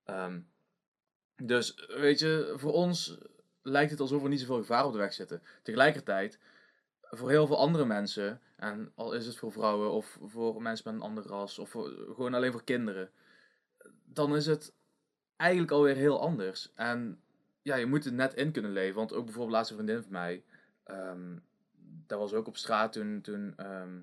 [0.03, 0.39] Ehm,
[1.35, 3.17] dus, weet je, voor ons
[3.61, 5.43] lijkt het alsof er niet zoveel gevaar op de weg zitten.
[5.63, 6.39] Tegelijkertijd,
[7.01, 11.01] voor heel veel andere mensen, en al is het voor vrouwen of voor mensen met
[11.01, 13.09] een ander ras, of voor, gewoon alleen voor kinderen,
[14.05, 14.73] dan is het
[15.35, 16.71] eigenlijk alweer heel anders.
[16.75, 17.21] En
[17.61, 18.95] ja, je moet er net in kunnen leven.
[18.95, 20.43] Want ook bijvoorbeeld laatste vriendin van mij,
[20.83, 21.37] ehm
[22.09, 23.99] dat was ook op straat toen, toen ehm,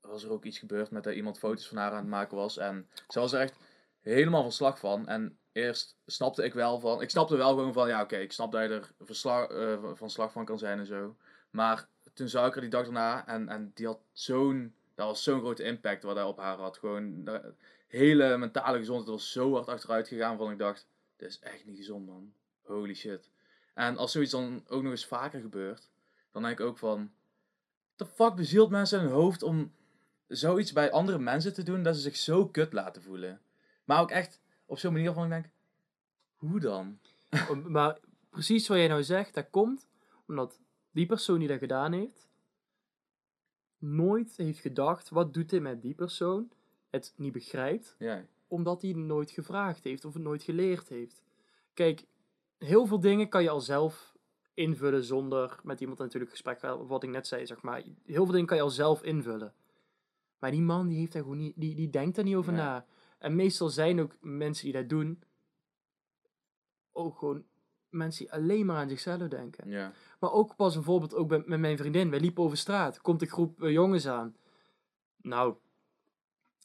[0.00, 2.56] was er ook iets gebeurd met dat iemand foto's van haar aan het maken was.
[2.56, 3.56] En ze was er echt
[4.00, 5.08] helemaal van slag van.
[5.08, 8.52] En eerst snapte ik wel van, ik snapte wel gewoon van, ja oké, ik snap
[8.52, 11.16] dat je er versla- eh, van slag van kan zijn en zo.
[11.50, 15.22] Maar toen zag ik er die dag daarna en, en die had zo'n, dat was
[15.22, 16.78] zo'n grote impact wat hij op haar had.
[16.78, 17.54] Gewoon, de
[17.86, 21.76] hele mentale gezondheid was zo hard achteruit gegaan van ik dacht, dit is echt niet
[21.76, 22.32] gezond man.
[22.62, 23.30] Holy shit.
[23.74, 25.90] En als zoiets dan ook nog eens vaker gebeurt,
[26.34, 27.12] dan denk ik ook van,
[27.96, 29.72] the fuck bezielt mensen hun hoofd om
[30.26, 33.40] zoiets bij andere mensen te doen dat ze zich zo kut laten voelen.
[33.84, 35.46] Maar ook echt op zo'n manier van ik denk,
[36.36, 36.98] hoe dan?
[37.76, 37.98] Maar
[38.30, 39.88] precies wat jij nou zegt, dat komt
[40.26, 42.28] omdat die persoon die dat gedaan heeft,
[43.78, 46.52] nooit heeft gedacht, wat doet dit met die persoon?
[46.90, 51.22] Het niet begrijpt, Ja, omdat hij nooit gevraagd heeft of het nooit geleerd heeft.
[51.72, 52.06] Kijk,
[52.58, 54.13] heel veel dingen kan je al zelf
[54.54, 57.82] invullen zonder met iemand natuurlijk gesprek gaan, wat ik net zei, zeg maar.
[58.04, 59.54] Heel veel dingen kan je al zelf invullen.
[60.38, 62.62] Maar die man die heeft daar gewoon niet, die, die denkt daar niet over Nee.
[62.62, 62.86] na.
[63.18, 65.22] En meestal zijn ook mensen die dat doen,
[66.92, 67.44] ook gewoon
[67.88, 69.68] mensen die alleen maar aan zichzelf denken.
[69.70, 69.92] ja.
[70.20, 72.10] Maar ook pas bijvoorbeeld ook bij- met mijn vriendin.
[72.10, 73.00] Wij liepen over straat.
[73.00, 74.36] Komt een groep eh, jongens aan.
[75.16, 75.54] Nou,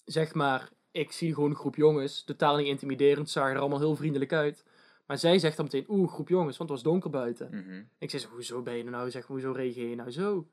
[0.06, 2.24] zeg maar, ik zie gewoon een groep jongens.
[2.24, 3.30] Totaal niet intimiderend.
[3.30, 4.66] Zagen er allemaal heel vriendelijk uit.
[5.10, 7.50] Maar zij zegt dan meteen, oeh, groep jongens, want het was donker buiten.
[7.52, 7.84] mhm.
[7.98, 9.10] Ik zeg, hoezo ben je er nou?
[9.10, 10.48] Zeg, hoezo reageer je nou zo?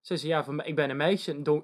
[0.00, 1.32] Zij zei, ja, van, ik ben een meisje.
[1.32, 1.62] en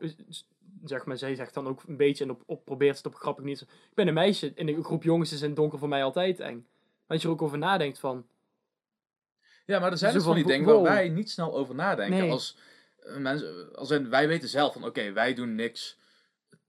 [0.84, 3.44] zeg maar, zij zegt dan ook een beetje en op, op probeert het op grappig
[3.44, 3.60] niet.
[3.60, 6.40] Ik ben een meisje in een groep jongens is in het donker voor mij altijd
[6.40, 6.54] eng.
[6.56, 8.26] Maar als je er ook over nadenkt van,
[9.66, 12.18] Ja, maar er zijn dus van die dingen waar wij niet snel over nadenken.
[12.18, 12.30] Nee.
[12.30, 12.58] Als
[12.98, 15.98] eh, mensen, als in, wij weten zelf van, oké, wij doen niks,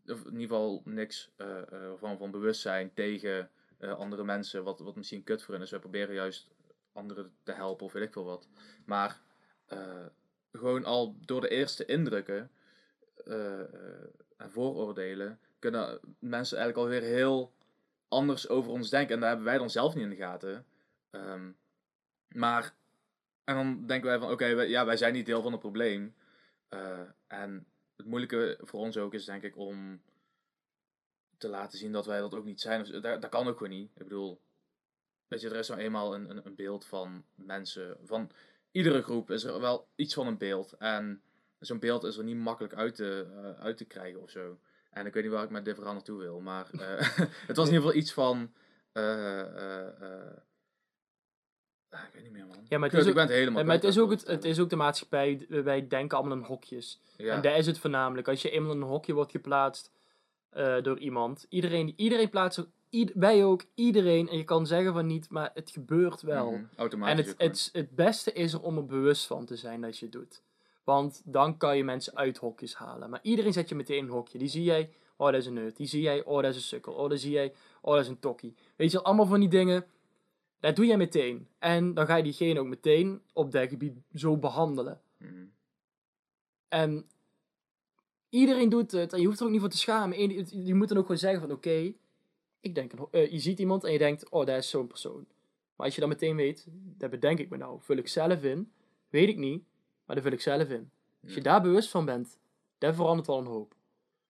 [0.05, 4.79] of in ieder geval niks eh, eh, van, van bewustzijn tegen eh, andere mensen, wat,
[4.79, 5.69] wat misschien kut voor hen is.
[5.69, 6.47] Wij proberen juist
[6.91, 8.47] anderen te helpen of weet ik veel wat.
[8.85, 9.21] Maar
[9.65, 10.05] eh,
[10.51, 12.51] gewoon al door de eerste indrukken
[13.25, 13.59] eh,
[14.37, 17.53] en vooroordelen kunnen mensen eigenlijk alweer heel
[18.07, 19.13] anders over ons denken.
[19.13, 20.65] En daar hebben wij dan zelf niet in de gaten.
[21.09, 21.51] Ehm,
[22.27, 22.73] maar,
[23.43, 26.15] en dan denken wij van, oké, ja, wij zijn niet deel van het probleem.
[27.27, 30.01] En het moeilijke voor ons ook is, denk ik, om
[31.37, 32.91] te laten zien dat wij dat ook niet zijn.
[32.91, 33.91] Dat, dat kan ook gewoon niet.
[33.95, 34.41] Ik bedoel,
[35.27, 37.97] weet je, er is nou eenmaal een, een, een beeld van mensen.
[38.03, 38.31] Van
[38.71, 40.73] iedere groep is er wel iets van een beeld.
[40.73, 41.21] En
[41.59, 44.59] zo'n beeld is er niet makkelijk uit te, eh, uit te krijgen of zo.
[44.91, 47.67] En ik weet niet waar ik met dit verhaal naartoe wil, maar eh, het was
[47.67, 48.53] in ieder geval iets van.
[48.91, 49.41] eh,
[51.89, 52.65] ah, ik weet niet meer, man.
[52.69, 54.43] Ja, maar het is ik ook- ben het helemaal maar het is, ook ik het
[54.43, 57.01] is ook de maatschappij, wij denken allemaal in hokjes.
[57.17, 57.35] Ja.
[57.35, 58.27] En daar is het voornamelijk.
[58.27, 59.91] Als je eenmaal in een hokje wordt geplaatst
[60.57, 65.05] eh, door iemand, iedereen, iedereen plaatst ied- wij ook, iedereen, en je kan zeggen van
[65.05, 66.45] niet, maar het gebeurt wel.
[66.51, 67.17] Mhm, En Automatisch.
[67.25, 67.51] het, ook gewoon.
[67.51, 70.41] het, het beste is er om er bewust van te zijn dat je het doet.
[70.83, 73.09] Want dan kan je mensen uit hokjes halen.
[73.09, 74.37] Maar iedereen zet je meteen in een hokje.
[74.37, 75.77] Die zie jij, oh dat is een nerd.
[75.77, 76.93] Die zie jij, oh dat is een sukkel.
[76.93, 78.55] Oh dat zie jij, oh dat is een tokkie.
[78.75, 79.85] Weet je, allemaal van die dingen.
[80.59, 81.47] Dat doe jij meteen.
[81.59, 85.01] En dan ga je diegene ook meteen op dat gebied zo behandelen.
[85.17, 85.45] Mhm.
[86.67, 87.05] En
[88.29, 89.13] iedereen doet het.
[89.13, 90.19] En je hoeft er ook niet voor te schamen.
[90.21, 91.93] Eén- Je moet dan ook gewoon zeggen van oké.
[92.59, 95.25] ik denk, eh, je ziet iemand en je denkt, oh dat is zo'n persoon.
[95.75, 96.65] Maar als je dan meteen weet,
[96.97, 97.81] dat bedenk ik me nou.
[97.81, 98.71] Vul ik zelf in.
[99.09, 99.63] Weet ik niet.
[100.05, 100.91] Maar dat vul ik zelf in.
[101.23, 102.39] Als je daar bewust van bent,
[102.77, 103.75] dat verandert al een hoop.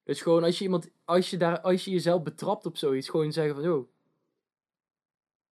[0.04, 3.32] Dus gewoon als je iemand, als je, daar, als je jezelf betrapt op zoiets, gewoon
[3.32, 3.88] zeggen van, joh,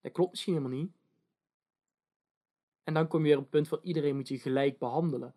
[0.00, 0.92] dat klopt misschien helemaal niet.
[2.84, 5.34] En dan kom je weer op het punt van iedereen moet je gelijk behandelen.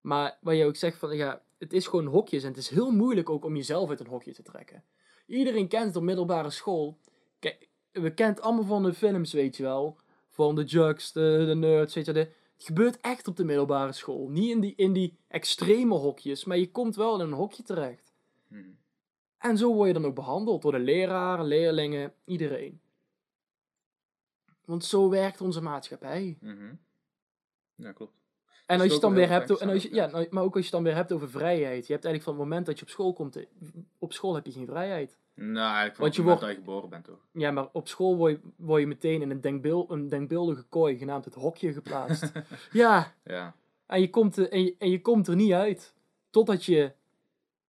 [0.00, 2.90] Maar waar je ook zegt van, ja, het is gewoon hokjes en het is heel
[2.90, 4.84] moeilijk ook om jezelf uit een hokje te trekken.
[5.26, 6.98] Iedereen kent het op middelbare school.
[7.38, 9.96] Kijk, we het allemaal van de films, weet je wel.
[10.28, 12.24] Van de jugs, de, de nerds, weet je wel.
[12.24, 14.28] de- Het gebeurt echt op de middelbare school.
[14.28, 18.12] Niet in die, in die extreme hokjes, maar je komt wel in een hokje terecht.
[18.48, 18.68] Mhm.
[19.38, 22.80] En zo word je dan ook behandeld door de leraren, leerlingen, iedereen.
[24.64, 26.38] Want zo werkt onze maatschappij.
[26.40, 26.74] Mhm.
[27.74, 28.16] Ja, klopt.
[28.68, 30.82] En als je dan weer hebt, en als je, ja, maar ook als je dan
[30.82, 31.86] weer hebt over vrijheid.
[31.86, 33.44] Je hebt eigenlijk van het moment dat je op school komt, eh,
[33.98, 35.16] op school heb je geen vrijheid.
[35.34, 37.26] Nou, eigenlijk van Want je wordt- dat je geboren bent, toch?
[37.32, 40.98] Ja, maar op school word je, word je meteen in een, denkbeeld, een denkbeeldige kooi,
[40.98, 42.32] genaamd het hokje, geplaatst.
[42.72, 43.54] ja, Ja.
[43.86, 45.94] en je, komt er, en, je, en je komt er niet uit.
[46.30, 46.92] Totdat je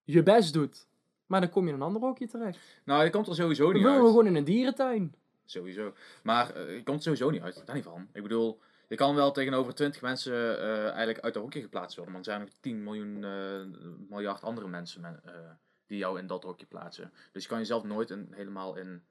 [0.03, 0.87] je best doet.
[1.25, 2.59] Maar dan kom je in een ander hokje terecht.
[2.83, 4.01] Nou, je komt er sowieso niet willen uit.
[4.01, 5.15] we gewoon in een dierentuin.
[5.45, 5.93] Sowieso.
[6.23, 7.61] Maar eh, je komt er sowieso niet uit.
[7.65, 8.07] Daar niet van.
[8.13, 12.13] Ik bedoel, je kan wel tegenover 20 mensen eh, eigenlijk uit de hokje geplaatst worden.
[12.13, 15.33] Maar er zijn nog 10 miljoen, eh, miljard andere mensen men- eh,
[15.87, 17.13] die jou in dat hokje plaatsen.
[17.31, 19.03] Dus je kan jezelf nooit in, helemaal in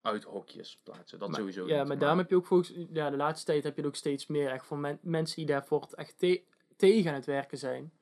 [0.00, 1.18] uit hokjes plaatsen.
[1.18, 1.88] Dat Maar- sowieso Ja, niet.
[1.88, 4.26] maar daarom heb je ook volgens, ja, de laatste tijd heb je het ook steeds
[4.26, 6.42] meer echt van men- mensen die daarvoor echt te-
[6.76, 7.92] tegen aan het werken zijn.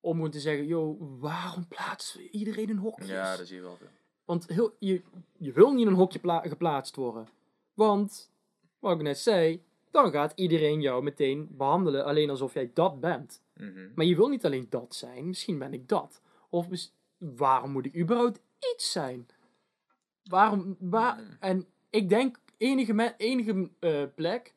[0.00, 3.08] Om gewoon te zeggen, joh, waarom plaatsen we iedereen in hokjes?
[3.08, 3.88] Ja, dat zie je wel veel.
[4.24, 5.02] Want heel, je,
[5.38, 7.28] je wil niet in een hokje pla- geplaatst worden.
[7.74, 8.30] Want,
[8.78, 13.42] wat ik net zei, dan gaat iedereen jou meteen behandelen alleen alsof jij dat bent.
[13.54, 13.88] Mhm.
[13.94, 16.22] Maar je wil niet alleen dat zijn, misschien ben ik dat.
[16.48, 16.66] Of
[17.18, 18.40] waarom moet ik überhaupt
[18.74, 19.26] iets zijn?
[20.24, 21.36] Waarom, waar, Mm.
[21.40, 24.54] en ik denk, enige, enige eh, plek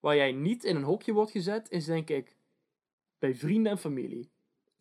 [0.00, 2.36] waar jij niet in een hokje wordt gezet, is denk ik
[3.18, 4.28] bij vrienden en familie.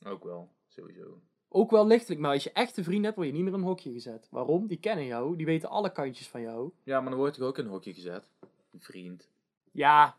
[0.06, 1.20] Ook wel, sowieso.
[1.50, 3.66] Ook wel lichtelijk, maar als je echte vrienden hebt, word je niet meer in een
[3.66, 4.28] hokje gezet.
[4.32, 4.68] Waarom?
[4.68, 6.72] Die kennen jou, die weten alle kantjes van jou.
[6.84, 8.30] Ja, maar dan word je toch ook in een hokje gezet?
[8.74, 9.30] Een vriend.
[9.72, 10.16] Ja,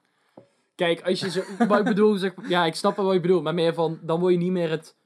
[0.74, 3.42] kijk, als je zo, wat ik bedoel, zeg, ja, ik snap wel wat je bedoelt,
[3.42, 4.96] maar meer van, dan word je niet meer het,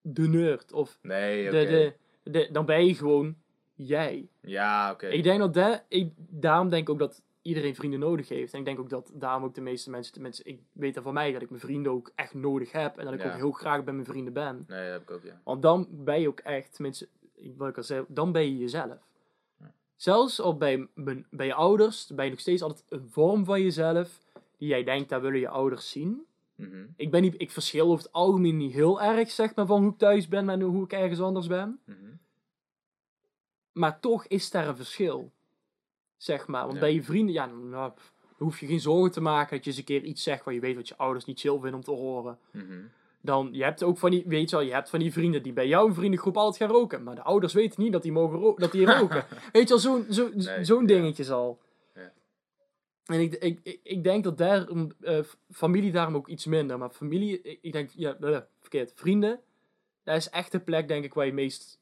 [0.00, 1.58] de nerd, of Nee, oké.
[1.58, 3.36] de, de, de, dan ben je gewoon
[3.74, 4.28] jij.
[4.40, 5.06] Ja, oké.
[5.06, 8.52] Ik denk dat dat, ik, daarom denk ik ook dat iedereen vrienden nodig heeft.
[8.52, 11.14] En ik denk ook dat daarom ook de meeste mensen, tenminste, ik weet dat van
[11.14, 12.98] mij, dat ik mijn vrienden ook echt nodig heb.
[12.98, 13.26] En dat ik Ja.
[13.30, 14.64] ook heel graag bij mijn vrienden ben.
[14.68, 15.40] Nee, dat heb ik ook, ja.
[15.44, 16.78] Want dan ben je ook echt,
[17.34, 18.96] ik- wat ik al zei, dan ben je jezelf.
[19.96, 20.88] Zelfs al bij,
[21.30, 24.20] bij je ouders, ben je nog steeds altijd een vorm van jezelf,
[24.58, 26.26] die jij denkt, daar willen je ouders zien.
[26.56, 26.86] Mhm.
[26.96, 29.92] Ik, ben niet, ik verschil over het algemeen niet heel erg, zeg maar, van hoe
[29.92, 31.80] ik thuis ben en hoe ik ergens anders ben.
[31.84, 31.96] Mhm.
[33.72, 35.32] Maar toch is daar een verschil.
[36.16, 36.62] Zeg maar.
[36.62, 36.80] Want Ja.
[36.80, 37.92] bij je vrienden, ja, nou, dan
[38.38, 40.60] hoef je geen zorgen te maken dat je eens een keer iets zegt waar je
[40.60, 42.38] weet wat je ouders niet chill vinden om te horen.
[42.52, 42.82] Mhm.
[43.24, 45.52] Dan, je hebt ook van die, weet je wel, je hebt van die vrienden die
[45.52, 47.02] bij jouw vriendengroep altijd gaan roken.
[47.02, 49.26] Maar de ouders weten niet dat die mogen ro- dat die roken.
[49.52, 50.86] weet je wel, zo'n zo, Nee, zo'n ja.
[50.86, 51.60] dingetje al.
[51.94, 52.12] Ja.
[53.04, 54.68] En ik, ik, ik, denk dat daar,
[55.00, 55.18] eh,
[55.50, 56.78] familie daarom ook iets minder.
[56.78, 59.40] Maar familie, ik, ik denk, ja, eh, verkeerd, vrienden.
[60.02, 61.78] Dat is echt de plek, denk ik, waar je meest,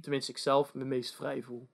[0.00, 1.68] tenminste ik zelf, me meest vrij voel.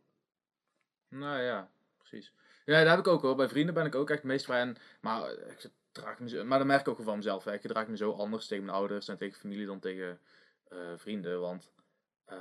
[1.09, 2.33] Nou ja, precies.
[2.65, 3.35] Ja, dat heb ik ook hoor.
[3.37, 4.61] Bij vrienden ben ik ook echt meest vrij.
[4.61, 7.45] En, maar, eh, ik gedraag me zo, maar dat merk ik ook van mezelf.
[7.45, 7.53] Hè.
[7.53, 10.21] Ik gedraag me zo anders tegen mijn ouders en tegen familie dan tegen
[10.69, 11.41] eh, vrienden.
[11.41, 11.71] Want
[12.25, 12.37] eh,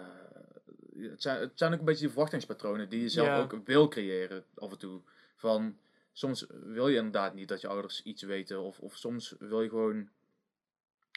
[0.96, 3.40] het, zijn, het zijn ook een beetje die verwachtingspatronen die je zelf Ja.
[3.40, 5.02] ook wil creëren af en toe.
[5.36, 5.78] Van,
[6.12, 8.62] soms wil je inderdaad niet dat je ouders iets weten.
[8.62, 10.10] Of, of soms wil je gewoon,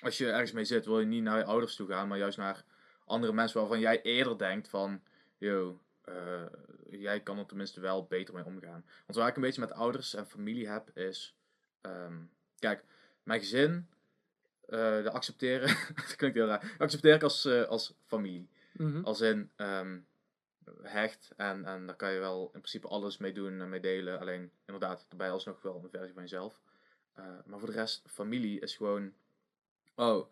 [0.02, 2.08] als je ergens mee zit, wil je niet naar je ouders toe gaan.
[2.08, 2.64] Maar juist naar
[3.04, 5.02] andere mensen waarvan jij eerder denkt van...
[5.38, 6.46] Yo, eh,
[6.90, 8.84] jij kan er tenminste wel beter mee omgaan.
[9.06, 11.36] Want waar ik een beetje met ouders en familie heb, is...
[11.84, 12.14] ehm,
[12.58, 12.84] kijk,
[13.22, 13.88] mijn gezin,
[14.66, 15.68] eh de accepteren...
[15.96, 16.74] dat klinkt heel raar.
[16.78, 18.48] Accepteer ik als, eh, als familie.
[18.72, 19.04] Mhm.
[19.04, 19.98] Als in ehm,
[20.82, 21.32] hecht.
[21.36, 24.20] En, en daar kan je wel in principe alles mee doen en mee delen.
[24.20, 26.60] Alleen inderdaad, daarbij alsnog wel een versie van jezelf.
[27.14, 29.12] Eh, maar voor de rest, familie is gewoon...
[29.94, 30.26] Oh,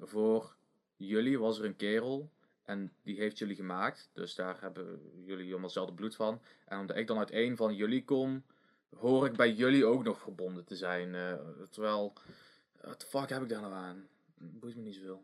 [0.00, 0.54] voor
[0.96, 2.30] jullie was er een kerel.
[2.64, 4.10] En die heeft jullie gemaakt.
[4.12, 6.40] Dus daar hebben jullie allemaal hetzelfde bloed van.
[6.64, 8.44] En omdat ik dan uit één van jullie kom,
[8.98, 11.14] hoor ik bij jullie ook nog verbonden te zijn.
[11.14, 11.34] Eh,
[11.70, 12.12] terwijl,
[12.80, 14.06] wat de fuck heb ik daar nou aan?
[14.34, 15.22] Boeit me niet zoveel.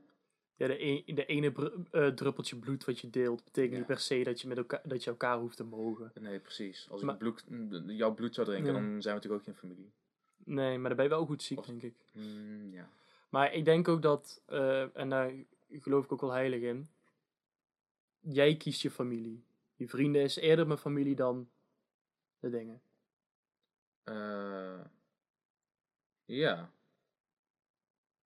[0.56, 3.78] Ja, de, e- de ene eh, druppeltje bloed wat je deelt, betekent Ja.
[3.78, 6.12] niet per se dat je, met elkaar, dat je elkaar hoeft te mogen.
[6.20, 6.86] Nee, precies.
[6.90, 7.44] Als Maar- ik bloed,
[7.86, 8.78] jouw bloed zou drinken, Ja.
[8.80, 9.90] dan zijn we natuurlijk ook geen familie.
[10.44, 11.94] Nee, maar dan ben je wel goed ziek, Of- denk ik.
[12.12, 12.88] Mm, ja.
[13.28, 15.32] Maar ik denk ook dat, eh, en daar
[15.70, 16.88] geloof ik ook wel heilig in,
[18.20, 19.42] jij kiest je familie.
[19.76, 21.48] Je vrienden is eerder mijn familie dan
[22.40, 22.80] de dingen.
[24.08, 24.84] Eh,
[26.24, 26.70] ja.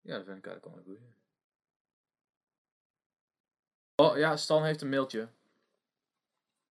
[0.01, 1.11] Ja, dat vind ik eigenlijk wel een goeie.
[3.97, 5.29] Oh ja, Stan heeft een mailtje.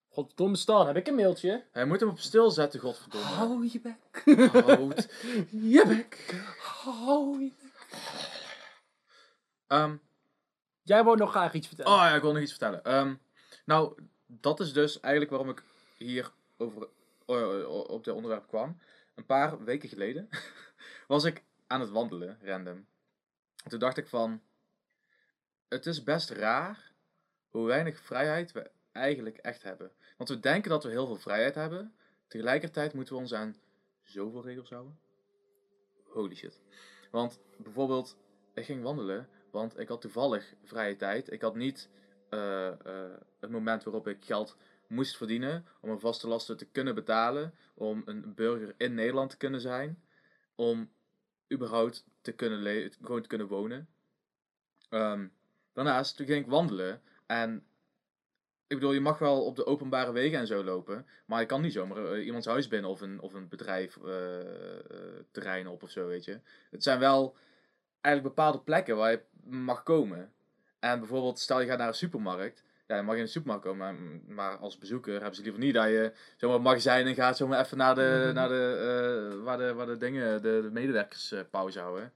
[0.10, 1.66] Godverdomme Stan, heb ik een mailtje?
[1.72, 3.28] Hij moet hem op stil zetten, godverdomme.
[3.28, 4.24] Hou je bek.
[4.66, 5.10] Houd
[5.74, 6.42] je bek.
[6.60, 8.00] Hou je bek.
[9.68, 9.96] Ehm,
[10.84, 11.92] Jij wou nog graag iets vertellen.
[11.92, 12.84] oh ja, ik wil nog iets vertellen.
[12.84, 13.16] Ehm,
[13.66, 13.94] nou,
[14.26, 15.64] dat is dus eigenlijk waarom ik
[15.98, 16.88] hier over,
[17.26, 18.78] eh, op dit onderwerp kwam.
[19.22, 20.30] Een paar weken geleden
[21.08, 22.86] was ik aan het wandelen, random.
[23.68, 24.42] Toen dacht ik van,
[25.68, 26.92] het is best raar
[27.50, 29.92] hoe weinig vrijheid we eigenlijk echt hebben.
[30.18, 31.96] Want we denken dat we heel veel vrijheid hebben.
[32.28, 33.56] Tegelijkertijd moeten we ons aan
[34.04, 35.00] zoveel regels houden.
[36.04, 36.62] Holy shit.
[37.12, 38.18] Want bijvoorbeeld,
[38.54, 41.32] ik ging wandelen, want ik had toevallig vrije tijd.
[41.32, 41.90] Ik had niet
[42.30, 44.56] eh, eh, het moment waarop ik geld
[44.92, 49.38] moest verdienen om een vaste lasten te kunnen betalen, om een burger in Nederland te
[49.38, 50.04] kunnen zijn,
[50.56, 50.92] om
[51.54, 53.90] überhaupt te kunnen le- gewoon te kunnen wonen.
[54.90, 55.28] Ehm,
[55.74, 57.66] daarnaast, toen ging ik wandelen en
[58.72, 61.62] ik bedoel, je mag wel op de openbare wegen en zo lopen, maar je kan
[61.62, 65.84] niet zomaar eh, iemands huis binnen of een, of een bedrijf eh, eh, terrein op
[65.84, 66.40] of zo, weet je.
[66.70, 67.36] Het zijn wel
[68.02, 70.34] eigenlijk bepaalde plekken waar je mag komen.
[70.80, 74.22] En bijvoorbeeld, stel je gaat naar een supermarkt, ja, je mag in een supermarkt komen,
[74.28, 77.60] maar, als bezoeker hebben ze liever niet dat je zomaar het magazijn in gaat, zomaar
[77.60, 78.34] even naar de, Mhm.
[78.36, 82.14] naar de, eh, waar de, waar de dingen, de, de medewerkers eh, pauze houden.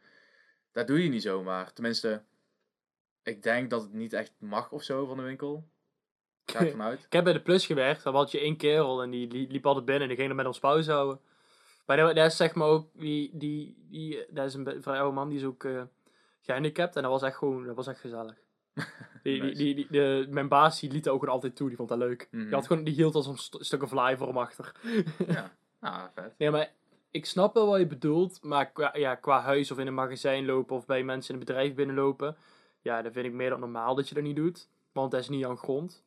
[0.72, 1.74] Dat doe je niet zomaar.
[1.74, 2.22] Tenminste,
[3.24, 5.68] ik denk dat het niet echt mag of zo van de winkel.
[6.46, 7.04] Ga ik vanuit.
[7.06, 9.66] Ik heb bij de Plus gewerkt, daar had je één kerel en die li- liep
[9.66, 11.20] altijd binnen en die ging er met ons pauze houden.
[11.86, 15.16] Maar dat, dat is zeg maar ook, die, die, die, dat is een vrij oude
[15.16, 15.82] man, die is ook eh,
[16.42, 18.36] gehandicapt en dat was echt gewoon, dat was echt gezellig.
[19.24, 19.58] Die, Nice.
[19.58, 21.98] die, die, de, mijn baas die liet dat ook gewoon altijd toe, die vond dat
[21.98, 22.28] leuk.
[22.32, 22.44] Mhm.
[22.44, 24.72] Die, had gewoon, die hield als een st stukken fly voor hem achter.
[25.28, 26.34] Ja, ah, vet.
[26.38, 26.72] Nee, maar
[27.12, 30.46] ik snap wel wat je bedoelt, maar qua, ja, qua huis of in een magazijn
[30.46, 32.36] lopen of bij mensen in een bedrijf binnenlopen,
[32.82, 34.68] ja, dat vind ik meer dan normaal dat je dat niet doet.
[34.92, 36.04] Want dat is niet aan grond.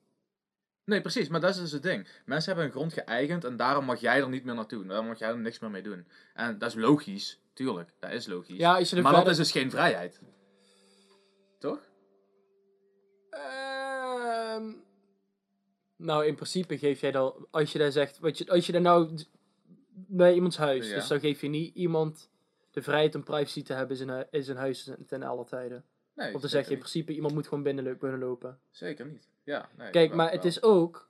[0.84, 2.08] Nee, precies, maar dat is dus het ding.
[2.24, 4.86] Mensen hebben een grond geëigend en daarom mag jij er niet meer naartoe.
[4.86, 6.06] Daarom mag jij er niks meer mee doen.
[6.34, 7.90] En dat is logisch, tuurlijk.
[7.98, 8.56] Dat is logisch.
[8.56, 9.12] Ja, er maar verder...
[9.12, 10.20] dat is dus geen vrijheid.
[11.58, 11.87] Toch?
[13.30, 14.72] Ehm,
[15.96, 18.80] nou, in principe geef jij dan, als je daar zegt, wat je, als je daar
[18.80, 19.18] nou
[19.90, 20.94] bij iemands huis, Ja.
[20.94, 22.30] dus dan geef je niet iemand
[22.70, 25.84] de vrijheid om privacy te hebben in zijn, in zijn huis ten- alle tijden.
[26.14, 28.60] Nee, Of dan zeg je in principe, iemand moet gewoon binnen, lopen.
[28.70, 29.28] zeker niet.
[29.44, 31.08] Ja, nee, Kijk, wel- maar het is ook,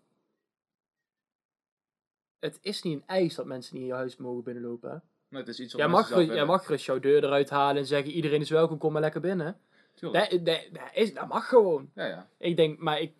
[2.38, 4.90] het is niet een eis dat mensen niet in je huis mogen binnenlopen.
[4.90, 4.96] Hè?
[5.28, 7.76] Nee, het is iets wat Jij, mag, zelf jij mag gerust jouw deur eruit halen
[7.76, 9.60] en zeggen, iedereen is welkom, kom maar lekker binnen.
[9.98, 10.30] Tuurlijk.
[10.30, 11.90] Dat, dat, dat, is, dat mag gewoon.
[11.94, 12.28] Ja, ja.
[12.38, 13.12] Ik denk, maar ik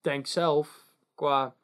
[0.00, 1.54] denk zelf, qua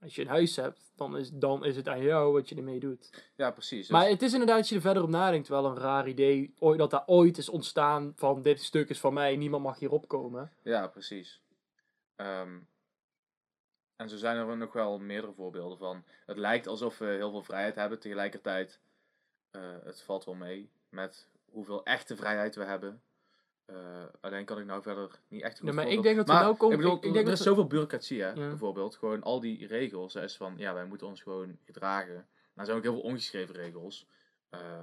[0.00, 2.80] Als je een huis hebt, dan is, dan is het aan jou wat je ermee
[2.80, 3.30] doet.
[3.36, 3.78] Ja, precies.
[3.80, 6.54] Dus, Maar het is inderdaad, als je er verder op nadenkt, wel een raar idee.
[6.58, 10.08] ooit- Dat daar ooit is ontstaan van dit stuk is van mij, niemand mag hierop
[10.08, 10.52] komen.
[10.62, 11.40] Ja, precies.
[12.16, 12.58] Ehm,
[13.96, 16.04] en zo zijn er nog wel meerdere voorbeelden van.
[16.26, 18.80] Het lijkt alsof we heel veel vrijheid hebben, tegelijkertijd
[19.50, 23.02] eh, het valt wel mee met hoeveel echte vrijheid we hebben.
[23.66, 26.26] Eh, alleen kan ik nou verder niet echt een Nee, goed maar ik denk dat
[26.26, 28.34] we Maar, nou komen- Ik bedoel, ik- ik denk er is zoveel bureaucratie, hè, Ja.
[28.34, 28.96] bijvoorbeeld.
[28.96, 30.14] Gewoon al die regels.
[30.14, 32.14] Hè, is van, ja, wij moeten ons gewoon gedragen.
[32.14, 32.24] Nou,
[32.54, 34.06] er zijn ook heel veel ongeschreven regels.
[34.48, 34.80] Eh,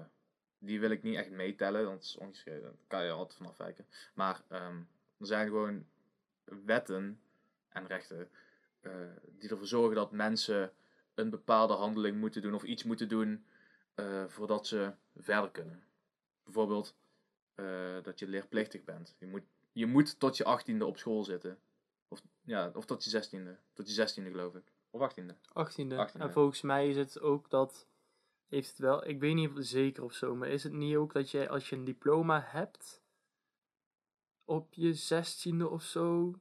[0.57, 2.61] die wil ik niet echt meetellen, want het is ongeschreven.
[2.61, 3.85] Daar kan je altijd van afwijken.
[4.13, 4.77] Maar ehm,
[5.19, 5.85] er zijn gewoon
[6.43, 7.19] wetten
[7.69, 8.29] en rechten
[8.81, 8.91] eh,
[9.39, 10.71] die ervoor zorgen dat mensen
[11.13, 13.45] een bepaalde handeling moeten doen of iets moeten doen
[14.27, 15.83] voordat ze verder kunnen.
[16.43, 16.95] Bijvoorbeeld
[17.55, 19.15] eh, dat je leerplichtig bent.
[19.19, 21.59] Je moet, je moet tot je achttiende op school zitten.
[22.07, 23.57] Of, ja, of tot je zestiende.
[23.73, 24.63] Tot je zestiende geloof ik.
[24.89, 25.35] Of achttiende.
[25.35, 25.95] 18e.
[26.09, 26.19] 18e.
[26.21, 27.87] En volgens mij is het ook dat.
[28.47, 31.13] Heeft het wel, ik weet niet of zeker of zo, maar is het niet ook
[31.13, 33.01] dat je als je een diploma hebt.
[34.45, 36.33] op je 16e of zo.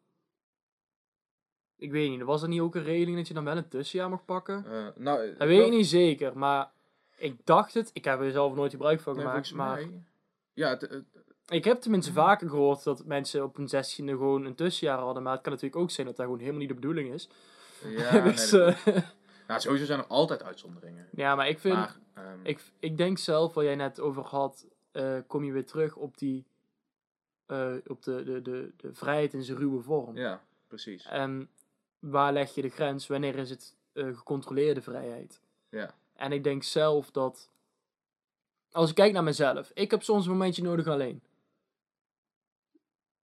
[1.76, 4.08] Ik weet niet, was er niet ook een regeling dat je dan wel een tussenjaar
[4.10, 4.64] mag pakken?
[4.66, 6.72] Eh, nou, Dat weet ik niet zeker, maar
[7.16, 7.90] ik dacht het.
[7.92, 9.52] Ik heb er zelf nooit gebruik van gemaakt.
[9.52, 10.02] maar mij-
[10.54, 11.04] Ja, het, het-
[11.48, 15.22] ik heb tenminste vaker gehoord dat mensen op hun 16e gewoon een tussenjaar hadden.
[15.22, 17.28] Maar het kan natuurlijk ook zijn dat dat gewoon helemaal niet de bedoeling is.
[17.84, 18.96] ja, nee, Dus, dat- eh,
[19.48, 21.08] nou, sowieso zijn er altijd uitzonderingen.
[21.12, 21.74] ja, maar ik vind.
[21.74, 25.66] Maar, ehm, Ik, ik denk zelf, waar jij net over had, eh, kom je weer
[25.66, 26.44] terug op die.
[27.46, 30.16] eh, op de, de, de, de vrijheid in zijn ruwe vorm.
[30.16, 31.06] ja, precies.
[31.06, 31.48] En
[31.98, 33.06] waar leg je de grens?
[33.06, 35.40] Wanneer is het gecontroleerde vrijheid?
[35.68, 35.94] Ja.
[36.16, 37.50] En ik denk zelf dat.
[38.72, 41.22] Als ik kijk naar mezelf, ik heb soms een momentje nodig alleen.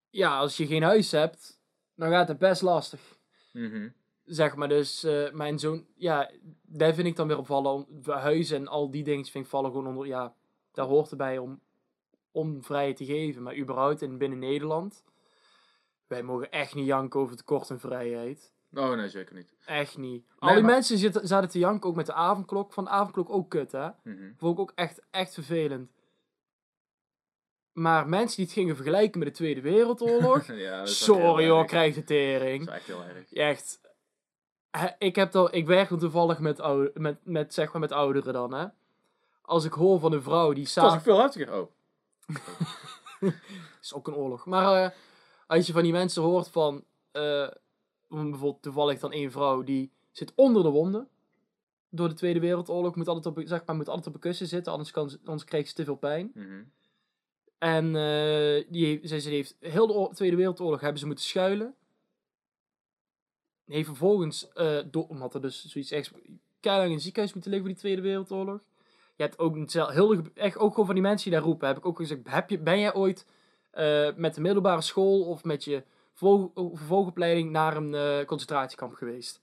[0.09, 1.59] Ja, als je geen huis hebt,
[1.95, 3.17] dan gaat het best lastig.
[3.53, 3.89] Mhm.
[4.25, 6.31] Zeg maar, dus eh, mijn zoon, ja,
[6.61, 7.71] daar vind ik dan weer opvallen.
[7.71, 10.35] Om, huizen en al die dingen vind ik vallen gewoon onder, ja,
[10.71, 11.59] daar hoort erbij om,
[12.31, 13.43] om vrijheid te geven.
[13.43, 15.03] Maar überhaupt in binnen Nederland,
[16.07, 18.53] wij mogen echt niet janken over tekort aan vrijheid.
[18.73, 19.53] Oh, nee, zeker niet.
[19.65, 20.25] Echt niet.
[20.39, 22.73] Al die maar- mensen zitten, zaten te janken ook met de avondklok.
[22.73, 23.89] Van de avondklok ook kut, hè.
[24.03, 24.31] Mhm.
[24.37, 25.91] Vond ik ook echt, echt vervelend.
[27.73, 30.45] Maar mensen die het gingen vergelijken met de Tweede Wereldoorlog.
[30.53, 32.61] ja, dat is sorry hoor, krijg de Dat tering.
[32.61, 33.33] is echt heel erg.
[33.33, 33.79] Echt.
[34.97, 38.53] Ik, heb dan, ik werk toevallig met, oude, met, met, zeg maar met ouderen dan,
[38.53, 38.67] hè.
[39.41, 41.03] Als ik hoor van een vrouw die Het was ook samen...
[41.03, 41.59] veel heftiger.
[41.61, 41.71] Oh.
[43.81, 44.45] is ook een oorlog.
[44.45, 44.89] Maar eh,
[45.47, 46.83] als je van die mensen hoort van...
[47.11, 47.47] eh,
[48.09, 51.07] bijvoorbeeld toevallig dan één vrouw die zit onder de wonden.
[51.89, 52.95] Door de Tweede Wereldoorlog.
[52.95, 55.67] Moet altijd op, zeg maar, moet altijd op een kussen zitten, anders, kan anders krijgt
[55.69, 56.31] ze te veel pijn.
[56.33, 56.63] Mhm.
[57.57, 61.75] En eh, die, ze, ze heeft heel de Tweede Wereldoorlog hebben ze moeten schuilen.
[63.65, 64.47] Heeft vervolgens,
[64.91, 66.11] door, omdat er dus zoiets echt
[66.59, 68.61] keihard in het ziekenhuis moeten liggen voor die Tweede Wereldoorlog.
[69.19, 71.67] Je hebt ook heel, echt ook gewoon van die mensen die daar roepen.
[71.67, 73.25] Heb ik ook gezegd, heb je, ben jij ooit
[73.71, 75.83] eh, met de middelbare school of met je
[76.19, 79.41] vervolgopleiding naar een eh, concentratiekamp geweest?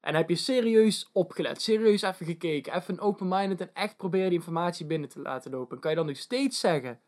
[0.00, 4.86] En heb je serieus opgelet, serieus even gekeken, even open-minded en echt proberen die informatie
[4.86, 5.78] binnen te laten lopen.
[5.78, 7.00] Kan je dan nog steeds zeggen,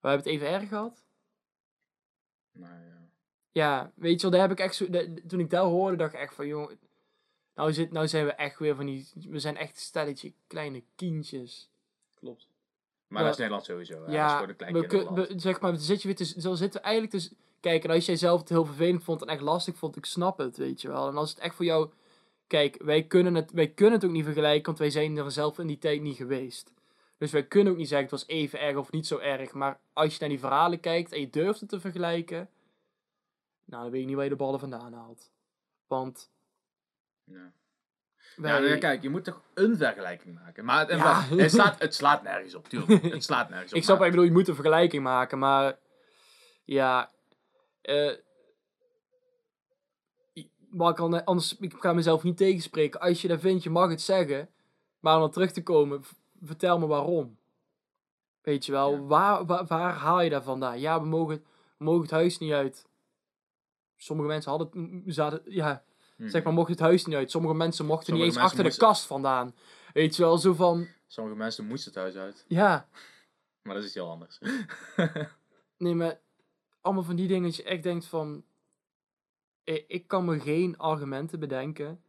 [0.00, 1.04] we hebben het even erg gehad?
[2.52, 3.08] Nou ja.
[3.52, 6.14] Ja, weet je wel, daar heb ik echt zo, de- toen ik dat hoorde, dacht
[6.14, 6.70] ik echt van, joh,
[7.54, 10.82] nou, zit, nou zijn we echt weer van die, we zijn echt een stelletje kleine
[10.94, 11.70] kindjes.
[12.14, 12.48] Klopt.
[13.06, 13.92] Maar dat is Nederland sowieso.
[13.92, 13.98] Hè?
[14.00, 14.46] dat is ja,
[15.14, 18.16] we, zeg maar, zit je weer zo zitten we eigenlijk dus, kijk, en als jij
[18.16, 21.08] zelf het heel vervelend vond en echt lastig vond, ik snap het, weet je wel.
[21.08, 21.90] En als het echt voor jou,
[22.46, 25.58] kijk, wij kunnen het, wij kunnen het ook niet vergelijken, want wij zijn er zelf
[25.58, 26.72] in die tijd niet geweest.
[27.18, 29.80] Dus wij kunnen ook niet zeggen, het was even erg of niet zo erg, maar
[29.92, 32.50] als je naar die verhalen kijkt en je durft het te vergelijken,
[33.64, 35.30] nou, dan weet ik niet waar je de ballen vandaan haalt.
[35.86, 36.30] Want
[37.24, 37.52] Ja.
[38.36, 38.52] wij...
[38.52, 40.64] Ja, nou, kijk, je moet toch een vergelijking maken.
[40.64, 41.20] Maar het, Ja.
[41.36, 43.02] het, slaat, het slaat nergens op, tuurlijk.
[43.02, 43.76] Het slaat nergens op.
[43.78, 45.78] Ik snap maar- je bedoelt, je moet een vergelijking maken, maar
[46.64, 47.10] ja,
[47.88, 48.16] eh
[50.70, 53.00] maar ik kan, anders, ik ga mezelf niet tegenspreken.
[53.00, 54.48] Als je dat vindt, je mag het zeggen,
[55.00, 56.02] maar om dan terug te komen,
[56.42, 57.38] vertel me waarom.
[58.42, 59.00] Weet je wel, Ja.
[59.02, 60.80] waar, waar, waar haal je dat vandaan?
[60.80, 61.44] Ja, we mogen,
[61.78, 62.86] we mogen het huis niet uit.
[63.96, 65.84] Sommige mensen hadden, zaten, ja,
[66.16, 66.28] Mhm.
[66.28, 67.30] zeg maar, mochten het huis niet uit.
[67.30, 69.54] Sommige mensen mochten Sommige niet eens achter de kast vandaan.
[69.92, 72.44] Weet je wel, zo van, Sommige mensen moesten het huis uit.
[72.48, 72.88] ja,
[73.62, 74.38] Maar dat is iets heel anders.
[75.78, 76.20] Nee, maar
[76.88, 78.44] allemaal van die dingen dat je echt denkt van...
[79.64, 82.02] Ik, ik kan me geen argumenten bedenken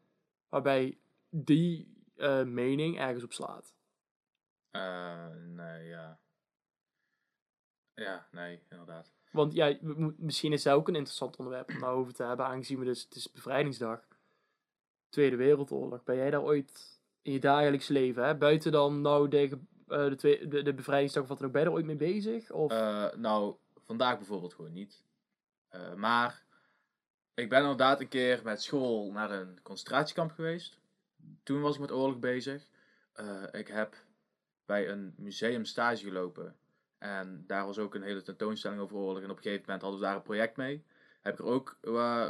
[0.49, 0.97] waarbij
[1.29, 3.73] die eh, mening ergens op slaat.
[4.71, 6.19] Eh, nee, ja.
[7.93, 9.11] Ja, nee, inderdaad.
[9.31, 9.77] Want ja,
[10.17, 13.15] misschien is dat ook een interessant onderwerp om daarover te hebben, aangezien we dus, het
[13.15, 14.07] is bevrijdingsdag.
[15.09, 16.03] Tweede Wereldoorlog.
[16.03, 18.35] Ben jij daar ooit in je dagelijks leven, hè?
[18.35, 21.67] buiten dan nou de, eh, de, de, de bevrijdingsdag of wat dan ook, ben je
[21.67, 22.51] er ooit mee bezig?
[22.51, 22.71] Of?
[22.71, 23.55] Eh, nou,
[23.89, 25.03] vandaag bijvoorbeeld gewoon niet.
[25.69, 26.43] Eh, maar
[27.33, 30.79] ik ben inderdaad een keer met school naar een concentratiekamp geweest.
[31.43, 32.63] Toen was ik met oorlog bezig.
[33.13, 33.95] Eh, ik heb
[34.65, 36.55] bij een museum stage gelopen.
[36.97, 39.23] En daar was ook een hele tentoonstelling over oorlog.
[39.23, 40.83] En op een gegeven moment hadden we daar een project mee.
[41.21, 41.77] Heb ik er ook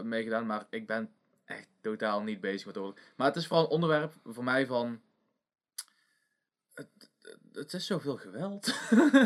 [0.03, 0.45] mee gedaan.
[0.45, 1.13] Maar ik ben
[1.45, 2.95] echt totaal niet bezig met oorlog.
[3.15, 5.01] Maar het is vooral een onderwerp voor mij van...
[6.73, 7.08] Het,
[7.59, 8.65] het is zoveel geweld.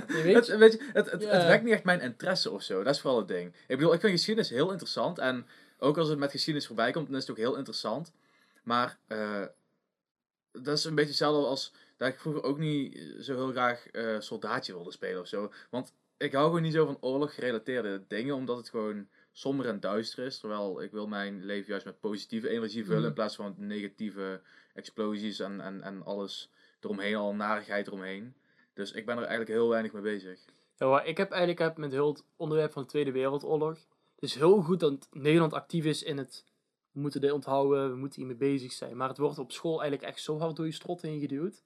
[0.08, 2.84] weet het, je- weet je, het, het, het wekt niet echt mijn interesse of zo.
[2.84, 3.54] Dat is vooral het ding.
[3.68, 5.20] Ik bedoel, ik vind geschiedenis heel interessant.
[5.20, 8.12] En ook als het met geschiedenis voorbij komt, dan is het ook heel interessant.
[8.64, 9.46] Maar eh,
[10.52, 14.20] dat is een beetje hetzelfde als dat ik vroeger ook niet zo heel graag eh,
[14.20, 15.52] soldaatje wilde spelen of zo.
[15.70, 19.80] Want ik hou gewoon niet zo van oorlog gerelateerde dingen, omdat het gewoon somber en
[19.80, 20.40] duister is.
[20.40, 23.08] Terwijl ik wil mijn leven juist met positieve energie vullen Mhm.
[23.08, 24.42] in plaats van negatieve
[24.74, 26.50] explosies en, en, en alles
[26.84, 28.34] eromheen, al narigheid eromheen.
[28.74, 30.40] Dus ik ben er eigenlijk heel weinig mee bezig.
[30.76, 33.78] Ja, maar ik heb eigenlijk heb met heel het onderwerp van de Tweede Wereldoorlog.
[34.16, 36.46] Het is heel goed dat Nederland actief is in het.
[36.92, 38.98] We moeten dit onthouden, we moeten hiermee bezig zijn.
[38.98, 41.64] Maar het wordt op school eigenlijk echt zo hard door je strot heen geduwd.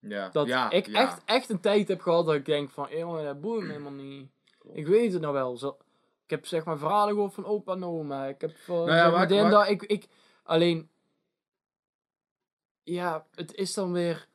[0.00, 1.00] Ja, Dat ja, ik ja.
[1.00, 3.92] echt, echt een tijd heb gehad dat ik denk van, "Eh, jongen, dat boeit helemaal
[3.92, 4.30] niet.
[4.58, 4.76] Klopt.
[4.76, 5.56] Ik weet het nou wel.
[5.56, 5.76] Zo,
[6.24, 8.26] ik heb zeg maar verhalen gehoord van opa en oma.
[8.26, 8.90] Ik heb uh, Nou
[9.32, 9.68] ja, dat.
[9.68, 10.06] Ik, ik,
[10.42, 10.90] alleen,
[12.82, 14.28] ja, het is dan weer...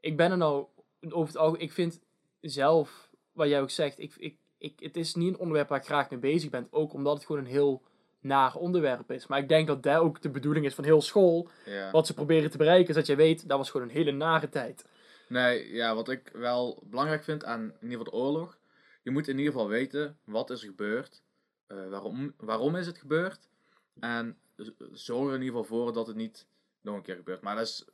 [0.00, 0.66] Ik ben er nou
[1.08, 1.62] over het algemeen...
[1.62, 2.00] Ik vind
[2.40, 5.84] zelf, wat jij ook zegt, ik, ik, ik, het is niet een onderwerp waar ik
[5.84, 6.66] graag mee bezig ben.
[6.70, 7.82] Ook omdat het gewoon een heel
[8.20, 9.26] naar onderwerp is.
[9.26, 11.48] Maar ik denk dat dat ook de bedoeling is van heel school.
[11.64, 11.90] Ja.
[11.90, 14.48] Wat ze proberen te bereiken, is dat je weet, dat was gewoon een hele nare
[14.48, 14.84] tijd.
[15.28, 18.58] Nee, ja, wat ik wel belangrijk vind aan in ieder geval de oorlog.
[19.02, 21.22] Je moet in ieder geval weten wat is er gebeurd.
[21.66, 23.48] eh, waarom, waarom is het gebeurd?
[24.00, 24.38] En
[24.92, 26.46] zorg er in ieder geval voor dat het niet
[26.80, 27.40] nog een keer gebeurt.
[27.40, 27.84] Maar dat is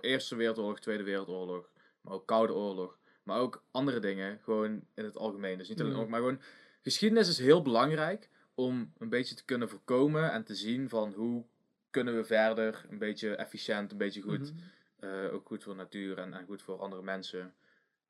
[0.00, 1.70] Eerste Wereldoorlog, Tweede Wereldoorlog.
[2.00, 2.98] Maar ook Koude Oorlog.
[3.22, 5.58] Maar ook andere dingen, gewoon in het algemeen.
[5.58, 5.96] Dus niet alleen Mm.
[5.98, 6.40] oorlog, maar gewoon...
[6.82, 11.44] Geschiedenis is heel belangrijk om een beetje te kunnen voorkomen en te zien van hoe
[11.90, 14.62] kunnen we verder een beetje efficiënt, een beetje goed Mhm.
[14.98, 17.54] eh, ook goed voor natuur en, en goed voor andere mensen.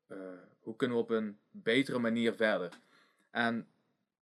[0.07, 0.16] Eh,
[0.61, 2.73] hoe kunnen we op een betere manier verder?
[3.31, 3.69] En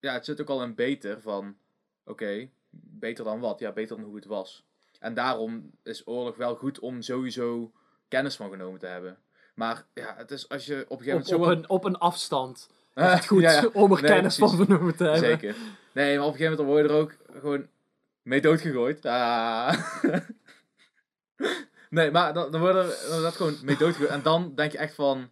[0.00, 1.56] ja, het zit ook al in beter van,
[2.04, 3.58] oké, beter dan wat?
[3.58, 4.64] Ja, beter dan hoe het was.
[5.04, 7.72] En daarom is oorlog wel goed om sowieso
[8.08, 9.18] kennis van genomen te hebben.
[9.54, 11.50] Maar ja, het is als je op een gegeven moment op, zo...
[11.50, 12.68] een, op een afstand.
[12.94, 15.20] Is het goed ja, ja, om er Nee, kennis van vernomen te hebben.
[15.20, 15.56] Zeker.
[15.92, 17.68] Nee, maar op een gegeven moment dan word je er ook gewoon
[18.22, 19.06] mee doodgegooid.
[19.06, 19.74] Ah.
[21.90, 24.10] nee, maar dan, dan word je er inderdaad gewoon mee doodgegooid.
[24.10, 25.30] En dan denk je echt van...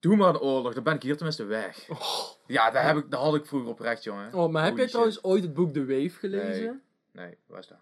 [0.00, 1.88] doe maar een oorlog, dan ben ik hier tenminste weg.
[1.88, 4.34] Oh, Ja, daar, heb ik, daar had ik vroeger oprecht, jongen.
[4.34, 5.24] oh, maar heb Holy jij trouwens shit.
[5.24, 6.82] ooit het boek The Wave gelezen?
[7.12, 7.78] Nee, waar is dat?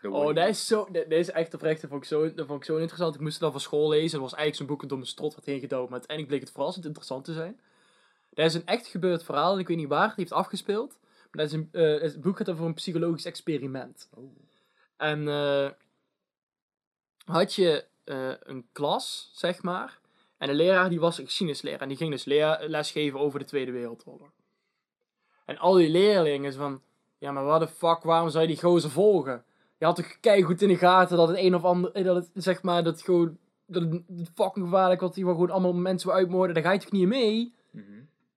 [0.00, 1.80] The Oh, dat is, zo, dat, dat is echt oprecht.
[1.80, 3.14] Dat vond, ik zo, dat vond ik zo interessant.
[3.14, 4.10] Ik moest het dan van school lezen.
[4.10, 5.88] Dat was eigenlijk zo'n boek dat door mijn strot werd heen gedouwd.
[5.88, 7.60] Maar uiteindelijk bleek het verrassend interessant te zijn.
[8.30, 9.52] Dat is een echt gebeurd verhaal.
[9.52, 10.98] En ik weet niet waar het heeft afgespeeld.
[11.02, 14.08] Maar dat is een, eh, het boek gaat over een psychologisch experiment.
[14.14, 14.36] Oh.
[14.96, 15.70] En eh,
[17.24, 19.99] had je eh, een klas, zeg maar.
[20.40, 21.80] En de leraar die was een geschiedenisleraar.
[21.80, 22.24] En die ging dus
[22.68, 24.30] lesgeven over de Tweede Wereldoorlog.
[25.44, 26.82] En al die leerlingen van...
[27.18, 29.44] Ja, maar wat de fuck, waarom zou je die gozer volgen?
[29.78, 31.92] Je had toch goed in de gaten dat het een of ander...
[31.92, 33.38] eh, Dat het, zeg maar, dat het gewoon...
[33.66, 35.14] Dat het fucking gevaarlijk was.
[35.14, 36.54] Die gewoon allemaal mensen uitmoorden.
[36.54, 37.54] Daar ga je toch niet mee?
[37.70, 37.92] Mhm.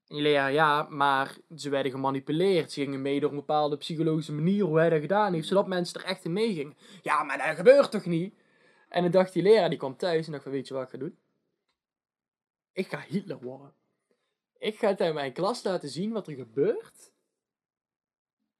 [0.07, 2.71] En die leraar, ja, maar ze werden gemanipuleerd.
[2.71, 6.01] Ze gingen mee door een bepaalde psychologische manier hoe hij dat gedaan heeft, zodat mensen
[6.01, 6.75] er echt in meegingen.
[7.01, 8.33] Ja, maar dat gebeurt toch niet?
[8.89, 10.89] En dan dacht die leraar, die kwam thuis en dacht van, weet je wat ik
[10.89, 11.17] ga doen?
[12.73, 13.73] Ik ga Hitler worden.
[14.57, 17.13] Ik ga het aan mijn klas laten zien wat er gebeurt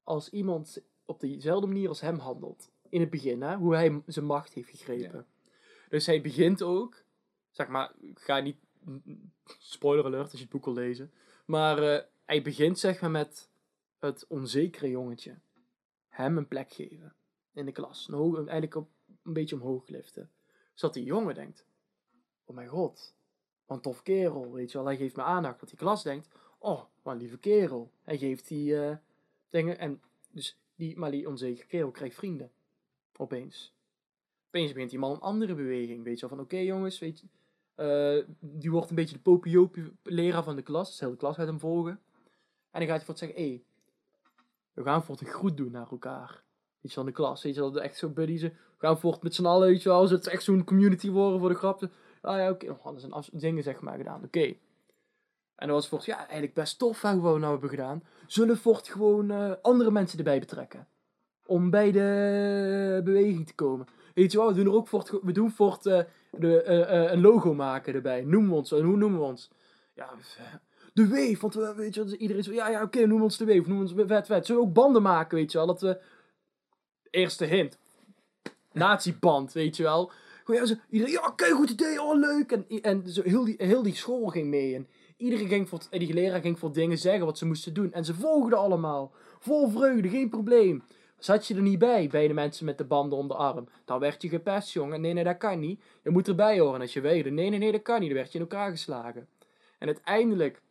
[0.04, 2.72] als iemand op dezelfde manier als hem handelt.
[2.90, 3.56] In het begin, hè?
[3.56, 5.28] hoe hij zijn macht heeft gegrepen.
[5.90, 7.04] Dus hij begint ook,
[7.52, 8.58] zeg maar, ik ga niet,
[9.60, 11.12] spoiler alert als je het boek wil lezen.
[11.46, 13.50] Maar eh, hij begint zeg maar met
[14.00, 15.40] het onzekere jongetje.
[16.08, 17.16] Hem een plek geven
[17.54, 18.08] in de klas.
[18.08, 18.90] Hoog, eigenlijk op,
[19.24, 20.32] een beetje omhoog liften.
[20.74, 21.66] Zodat die jongen denkt,
[22.46, 23.16] oh mijn god,
[23.74, 24.88] een tof kerel, weet je wel.
[24.88, 25.60] Hij geeft me aandacht.
[25.60, 27.92] Dat die klas denkt, oh, wat lieve kerel.
[28.02, 28.96] Hij geeft die eh,
[29.50, 29.78] dingen.
[29.80, 30.02] En
[30.32, 32.52] dus die, maar die onzekere kerel krijgt vrienden.
[33.18, 33.74] Opeens.
[34.48, 36.04] Opeens begint die man een andere beweging.
[36.04, 37.28] Weet je wel, van oké jongens, weet je.
[37.76, 40.98] eh, die wordt een beetje de popiopie leraar van de klas.
[40.98, 42.00] Dus klas gaat hem volgen.
[42.72, 43.64] En dan gaat hij voor het zeggen, hé, hey,
[44.74, 46.44] we gaan voor het een groet doen naar elkaar.
[46.82, 48.42] Iets van de klas, weet je wel, echt zo buddies.
[48.42, 51.40] We gaan voor het met z'n allen, weet je wel, het echt zo'n community worden
[51.40, 51.90] voor de grapte.
[52.24, 54.54] Ah ja, oké, we hadden zijn af- dingen zeg maar gedaan, oké.
[55.56, 58.04] En dat was Ford, ja, eigenlijk best tof hoe we nou hebben gedaan.
[58.28, 60.88] Zullen Ford gewoon eh, andere mensen erbij betrekken?
[61.46, 63.88] Om bij de beweging te komen.
[64.14, 66.00] Weet je wel, we doen er ook Ford, we doen Ford eh,
[66.32, 68.22] de, eh, een logo maken erbij.
[68.24, 69.50] Noemen we ons, en hoe noemen we ons?
[69.94, 70.10] Ja,
[70.94, 73.38] de Wave, want we, weet je wel, iedereen zo, ja, ja, oké, noemen we ons
[73.38, 74.46] de Wave, noemen we ons vet, vet.
[74.46, 76.02] Zullen we ook banden maken, weet je wel, dat we...
[77.10, 77.78] Eerste hint.
[78.72, 80.12] Nazi-band, weet je wel.
[80.46, 82.52] Ja, iedereen, ja, oké, goed idee, oh, leuk.
[82.52, 84.88] En, en zo, heel, die, heel die school ging mee en
[85.18, 87.94] iedereen ging voor, en die leraar ging voor dingen zeggen wat ze moesten doen.
[87.94, 89.12] En ze volgden allemaal.
[89.40, 90.84] Vol vreugde, geen probleem.
[91.18, 94.00] Zat je er niet bij, bij de mensen met de banden om de arm, dan
[94.00, 95.02] werd je gepest, jongen.
[95.02, 95.82] Nee, nee, dat kan niet.
[96.04, 97.32] Je moet erbij horen als je weet.
[97.32, 98.10] Nee, nee, nee, dat kan niet.
[98.10, 99.28] Dan werd je in elkaar geslagen.
[99.80, 100.62] En uiteindelijk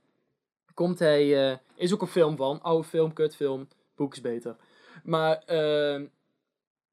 [0.74, 4.56] komt hij, eh, is ook een film van, oude film, kutfilm, boek is beter.
[5.04, 6.02] Maar, eh,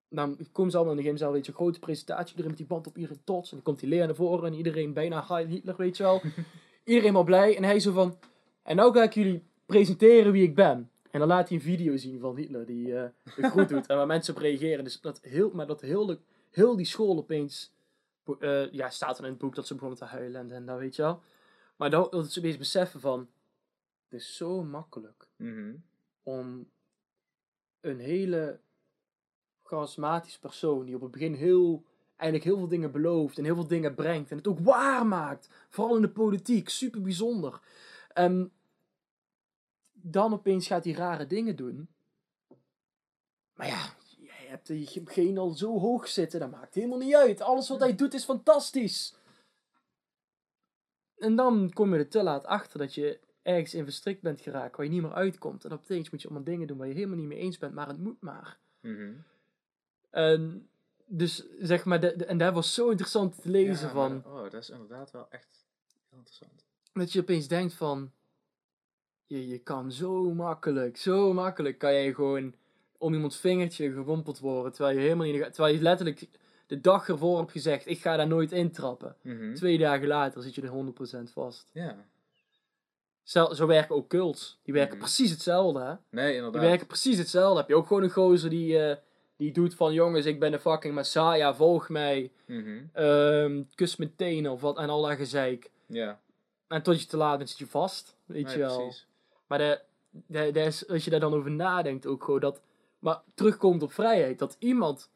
[0.09, 2.67] dan komen ze allemaal in de gymzaal, weet je, een grote presentatie, iedereen met die
[2.67, 3.49] band op iedereen trots.
[3.49, 6.21] En dan komt die leer naar voren en iedereen bijna Heil Hitler, weet je wel.
[6.83, 7.57] iedereen maar blij.
[7.57, 8.17] En hij zo van,
[8.63, 10.91] en nou ga ik jullie presenteren wie ik ben.
[11.11, 13.97] En dan laat hij een video zien van Hitler die eh het goed doet en
[13.97, 14.83] waar mensen op reageren.
[14.83, 17.73] Dus dat heel, maar dat heel, de, heel die school opeens,
[18.39, 20.79] eh, ja, staat er in het boek dat ze begonnen te huilen en, en dat
[20.79, 21.21] weet je wel.
[21.75, 23.19] Maar dat, dat ze opeens beseffen van,
[24.09, 25.75] het is zo makkelijk Mhm.
[26.23, 26.69] om
[27.81, 28.59] een hele
[29.69, 31.83] charismatische persoon die op het begin heel,
[32.15, 35.49] eigenlijk heel veel dingen belooft en heel veel dingen brengt en het ook waar maakt,
[35.69, 37.59] vooral in de politiek, super bijzonder.
[38.13, 38.51] En
[39.91, 41.87] dan opeens gaat hij rare dingen doen.
[43.53, 47.41] Maar ja, jij hebt diegene al zo hoog zitten, dat maakt helemaal niet uit.
[47.41, 49.15] Alles wat hij doet is fantastisch.
[51.17, 54.75] En dan kom je er te laat achter dat je ergens in verstrikt bent geraakt
[54.75, 55.63] waar je niet meer uitkomt.
[55.63, 57.87] En betekent moet je allemaal dingen doen waar je helemaal niet mee eens bent, maar
[57.87, 58.59] het moet maar.
[58.81, 59.11] Mhm.
[60.09, 60.69] En
[61.05, 64.33] dus zeg maar, de, de- en dat was zo interessant te lezen Ja, van, maar-
[64.33, 65.65] oh, dat is inderdaad wel echt
[66.09, 66.65] heel interessant.
[66.93, 68.11] dat je opeens denkt van,
[69.27, 72.53] je, je kan zo makkelijk, zo makkelijk kan jij gewoon
[72.97, 76.27] om iemands vingertje gerompeld worden, terwijl je helemaal niet, terwijl je letterlijk
[76.67, 79.15] de dag ervoor hebt gezegd, ik ga daar nooit intrappen.
[79.21, 79.53] Mhm.
[79.53, 81.69] Twee dagen later zit je er 100% vast.
[81.73, 82.05] Ja.
[83.23, 84.59] Zo, zo werken ook cults.
[84.63, 85.05] Die werken Mhm.
[85.05, 85.93] precies hetzelfde, hè?
[86.09, 86.61] Nee, Die inderdaad.
[86.61, 87.59] werken precies hetzelfde.
[87.59, 88.97] Heb je ook gewoon een gozer die, eh,
[89.39, 92.31] die doet van, jongens, ik ben de fucking Messiah, volg mij.
[92.45, 92.83] Mhm.
[92.93, 95.71] Ehm, kus mijn tenen of wat en al dat gezeik.
[95.85, 96.19] Ja,
[96.67, 98.17] En tot je te laat bent, zit je vast.
[98.25, 98.77] Weet nee, je wel.
[98.77, 99.07] precies.
[99.47, 102.61] Maar de, de, de is, als je daar dan over nadenkt, ook gewoon dat.
[102.99, 104.39] Maar terugkomt op vrijheid.
[104.39, 105.09] Dat iemand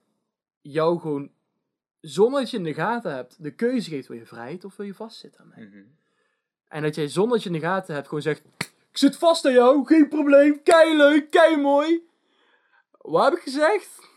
[0.61, 1.31] jou gewoon,
[2.01, 4.85] zonder dat je in de gaten hebt, de keuze geeft: wil je vrijheid of wil
[4.85, 5.65] je vastzitten aan mij?
[5.65, 5.83] Mhm.
[6.67, 8.43] En dat jij zonder dat je in de gaten hebt, gewoon zegt:
[8.91, 12.01] Ik zit vast aan jou, geen probleem, kei leuk, kei mooi.
[12.97, 14.11] Wat heb ik gezegd?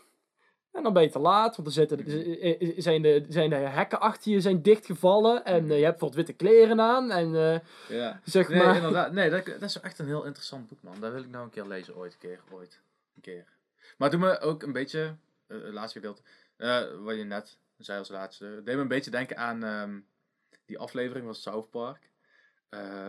[0.77, 3.99] En dan ben je te laat, want er zitten, z- zijn, de, zijn de hekken
[3.99, 5.45] achter je zijn dichtgevallen.
[5.45, 7.11] En eh, je hebt wat witte kleren aan.
[7.11, 7.59] En eh,
[7.97, 8.19] Ja.
[8.23, 8.75] zeg Nee, maar.
[8.75, 9.11] inderdaad.
[9.11, 10.99] Nee, dat, dat is echt een heel interessant boek, man.
[10.99, 12.39] Dat wil ik nou een keer lezen, ooit een keer.
[12.51, 12.81] Ooit.
[13.15, 13.45] Een keer.
[13.97, 15.15] Maar doe me ook een beetje,
[15.47, 16.21] eh, het laatste gedeelte,
[17.03, 19.99] wat je net zei als laatste, deed me een beetje denken aan ehm,
[20.65, 22.09] die aflevering van South Park.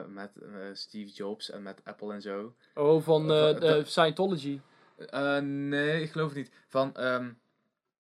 [0.09, 0.31] met
[0.73, 2.55] Steve Jobs en met Apple en zo.
[2.75, 4.61] Oh, van Van- de Scientology.
[5.43, 6.51] Nee, ik geloof het niet.
[6.69, 7.31] Van, ehm,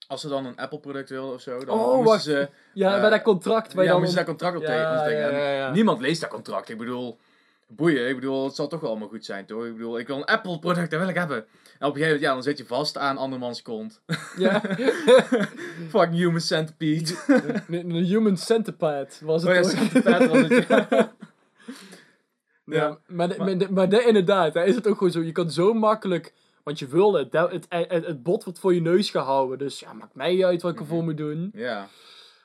[0.08, 2.48] als ze dan een Apple product wilden of zo, dan Oh, moesten ze...
[2.74, 3.74] Ja, Eh, bij dat contract.
[3.74, 5.32] Waar ja, je dan moesten om- daar contract op Ja, tekenen.
[5.32, 5.72] ja, ja, ja.
[5.72, 6.68] Niemand leest dat contract.
[6.68, 7.18] Ik bedoel,
[7.66, 8.08] boeien.
[8.08, 9.64] Ik bedoel, het zal toch wel allemaal goed zijn, toch?
[9.64, 11.36] Ik bedoel, ik wil een Apple product, dat wil ik hebben.
[11.36, 14.00] En op een gegeven moment, ja, dan zit je vast aan andermans kont.
[14.36, 14.60] Ja.
[15.90, 17.14] Fucking human centipede.
[17.68, 21.12] Een human centipede was het Oh ja, centipede was het, ja.
[22.64, 25.20] Ja, maar, maar- maar, maar de- inderdaad, daar is het ook gewoon zo.
[25.22, 26.32] Je kan zo makkelijk,
[26.68, 27.32] want je wil het.
[27.32, 29.58] Het, het, bot wordt voor je neus gehouden.
[29.58, 31.04] Dus ja, maakt mij uit wat ik ervoor Mhm.
[31.04, 31.50] moet doen.
[31.54, 31.88] Ja.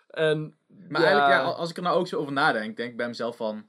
[0.10, 0.56] En,
[0.90, 3.08] Maar ja, eigenlijk, ja, als ik er nou ook zo over nadenk, denk ik bij
[3.08, 3.66] mezelf van...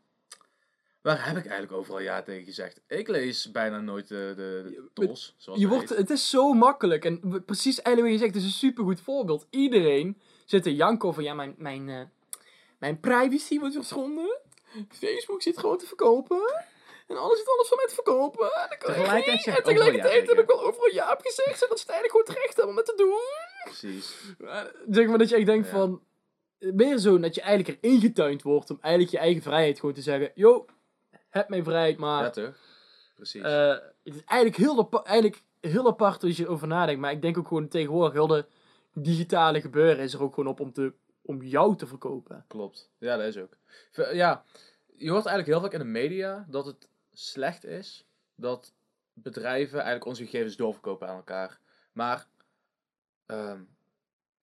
[1.00, 2.80] Waar heb ik eigenlijk overal ja tegen gezegd?
[2.88, 4.62] Ik lees bijna nooit de, de,
[4.94, 5.98] de TOS, zoals je wordt, heet.
[5.98, 7.04] het is zo makkelijk.
[7.04, 9.46] En precies eigenlijk wat je zegt, het is een supergoed voorbeeld.
[9.50, 12.00] Iedereen zit te janken over, ja, mijn, mijn, eh,
[12.78, 14.38] mijn privacy wordt geschonden.
[14.88, 16.64] Facebook zit gewoon te verkopen.
[17.06, 18.44] En alles zit alles van mij te verkopen.
[18.44, 21.20] En, dan kan ik Tegelijkertijd en ik ja tegelijkertijd heb ik wel overal ja op
[21.22, 21.58] gezegd.
[21.58, 23.20] Zodat ze het eigenlijk gewoon terecht hebben om het te doen.
[23.64, 24.16] Precies.
[24.38, 25.72] Eh, Zeg maar dat je echt denkt Ja.
[25.72, 26.02] van...
[26.58, 30.02] Meer zo dat je eigenlijk erin getuind wordt om eigenlijk je eigen vrijheid gewoon te
[30.02, 30.30] zeggen...
[30.34, 30.66] Yo,
[31.28, 32.22] heb mijn vrijheid maar.
[32.22, 32.54] Ja, toch?
[33.14, 33.42] Precies.
[33.42, 37.00] Eh, het is eigenlijk heel, eigenlijk heel apart als je erover nadenkt.
[37.00, 38.46] Maar ik denk ook gewoon tegenwoordig heel de
[38.94, 40.92] digitale gebeuren is er ook gewoon op om, te,
[41.22, 42.44] om jou te verkopen.
[42.48, 42.90] Klopt.
[42.98, 43.56] Ja, dat is ook.
[44.12, 44.44] Ja,
[44.96, 48.04] je hoort eigenlijk heel vaak in de media dat het slecht is
[48.34, 48.72] dat
[49.12, 51.58] bedrijven eigenlijk onze gegevens doorverkopen aan elkaar.
[51.92, 52.26] Maar
[53.26, 53.60] ehm,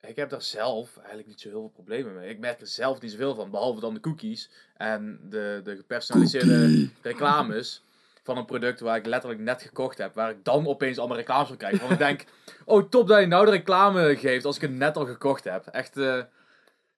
[0.01, 2.29] Ik heb daar zelf eigenlijk niet zo heel veel problemen mee.
[2.29, 6.89] Ik merk er zelf niet zoveel van, behalve dan de cookies en de, de gepersonaliseerde
[7.01, 7.83] reclames
[8.23, 11.47] van een product waar ik letterlijk net gekocht heb, waar ik dan opeens allemaal reclames
[11.47, 11.79] van krijg.
[11.79, 12.23] Want ik denk,
[12.65, 15.67] oh top dat je nou de reclame geeft als ik het net al gekocht heb.
[15.67, 16.21] Echt eh,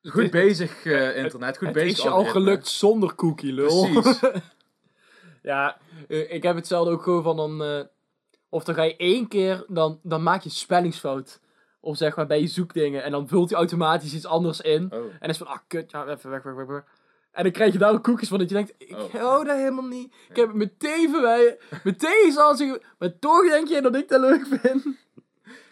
[0.04, 3.90] goed bezig eh, internet, goed het bezig is je al gelukt zonder cookie, lul.
[3.92, 4.20] Precies.
[5.44, 5.78] ja,
[6.08, 7.64] eh, ik heb hetzelfde ook gewoon van dan...
[7.64, 7.82] eh,
[8.50, 11.42] of dan ga je één keer, dan, dan maak je spellingsfout.
[11.80, 13.04] Of zeg maar bij je zoekdingen.
[13.04, 14.92] En dan vult hij automatisch iets anders in.
[14.94, 15.00] Oh.
[15.00, 16.84] En dan is van, ah kut, ja, even weg, weg, weg, weg.
[17.32, 19.14] En dan krijg je daar ook cookies van dat je denkt, ik Oh.
[19.14, 20.14] hou dat helemaal niet.
[20.30, 21.64] Ik heb het meteen verwijderd.
[21.84, 24.86] Meteen is alles Maar toch denk je dat ik dat leuk vind.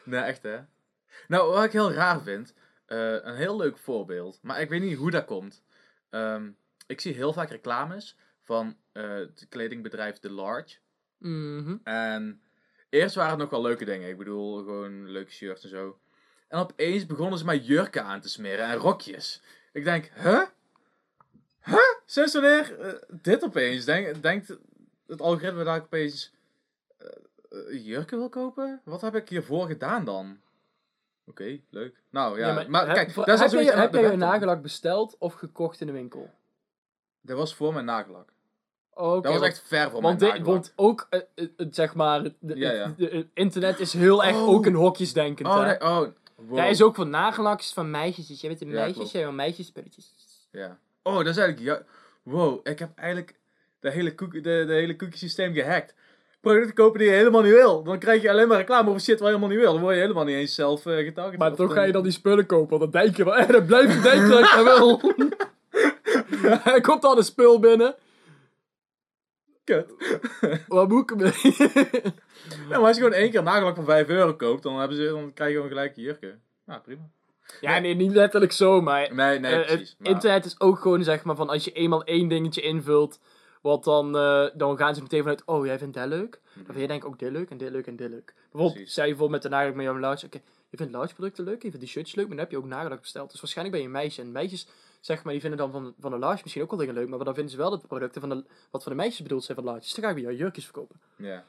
[0.03, 0.57] Nee, echt hè.
[1.27, 2.53] Nou, wat ik heel raar vind,
[2.85, 5.63] eh, een heel leuk voorbeeld, maar ik weet niet hoe dat komt.
[6.09, 6.49] Ehm,
[6.87, 10.77] ik zie heel vaak reclames van eh, het kledingbedrijf The Large.
[11.17, 11.77] Mhm.
[11.83, 12.41] En
[12.89, 14.09] eerst waren het nog wel leuke dingen.
[14.09, 15.99] Ik bedoel, gewoon leuke shirts en zo.
[16.47, 19.41] En opeens begonnen ze mij jurken aan te smeren en rokjes.
[19.71, 20.41] Ik denk, huh?
[21.63, 21.99] Huh?
[22.05, 23.85] Sinds wanneer eh, dit opeens?
[23.85, 24.57] Denk, denkt
[25.07, 26.33] het algoritme dat ik opeens
[26.97, 28.81] eh, jurken wil kopen?
[28.83, 30.39] Wat heb ik hiervoor gedaan dan?
[31.25, 32.01] Oké, leuk.
[32.09, 35.87] Nou ja, maar, heb, kijk, heb, je, heb een web- nagellak besteld of gekocht in
[35.87, 36.33] de winkel?
[37.21, 38.33] Dat was voor mijn nagellak.
[38.93, 41.95] Oh, Dat was echt ver van Want, mijn dit, want ook, eh, eh, het, zeg
[41.95, 42.93] maar, de- Ja, ja.
[42.97, 44.49] de- het internet is heel erg Oh.
[44.49, 45.47] ook een hokjesdenkend.
[45.47, 45.65] Oh, hè?
[45.65, 46.01] nee, oh.
[46.35, 46.57] wow.
[46.57, 48.41] Ja, is ook van nagellak is van meisjes.
[48.41, 50.13] Jij bent een Ja, meisjes, jij bent meisjespelletjes.
[50.51, 50.77] Ja.
[51.03, 51.59] Oh, dat is eigenlijk...
[51.67, 51.81] Ja,
[52.23, 53.35] wow, ik heb eigenlijk
[53.79, 55.93] de hele, koek, de, de hele cookie systeem gehackt.
[56.41, 57.83] Producten kopen die je helemaal niet wil.
[57.83, 59.73] Dan krijg je alleen maar reclame over shit waar je helemaal niet wil.
[59.73, 61.39] Dan word je helemaal niet eens zelf eh getarget.
[61.39, 63.65] Maar toch ga je dan die spullen kopen, want dan denk je wel, eh, dan
[63.65, 65.01] blijf je denken dat ik dat wil.
[66.73, 67.95] Er komt dan een spul binnen.
[69.63, 69.93] Kut.
[70.67, 71.33] Wat moet ik ermee?
[72.69, 74.97] Ja, maar als je gewoon één keer een nagellak van 5 euro koopt, dan, hebben
[74.97, 76.41] ze, dan krijg je gewoon gelijk een jurken.
[76.65, 77.09] Nou, prima.
[77.61, 79.89] ja, nee, niet letterlijk zo, maar Nee, nee, eh, precies.
[79.89, 83.19] het Maar- internet is ook gewoon, zeg maar, van als je eenmaal één dingetje invult,
[83.61, 86.39] wat dan, eh, dan gaan ze meteen vanuit, oh, jij vindt dat leuk?
[86.55, 88.33] Dan vind jij denk ik ook dit leuk en dit leuk en dit leuk.
[88.41, 88.93] Bijvoorbeeld, Precies.
[88.93, 90.39] zei je bijvoorbeeld met de nagellak met jouw large, oké,
[90.69, 92.69] je vindt large producten leuk, je vindt die shirtjes leuk, maar dan heb je ook
[92.69, 93.31] nagellak besteld.
[93.31, 94.21] Dus waarschijnlijk ben je een meisje.
[94.21, 94.67] En meisjes,
[95.01, 97.23] zeg maar, die vinden dan van, van de large misschien ook wel dingen leuk, maar
[97.23, 99.57] dan vinden ze wel dat de producten van de, wat van de meisjes bedoeld zijn
[99.57, 99.81] van large.
[99.81, 101.01] Dus dan ga ik weer jouw jurkjes verkopen.
[101.17, 101.43] Ja.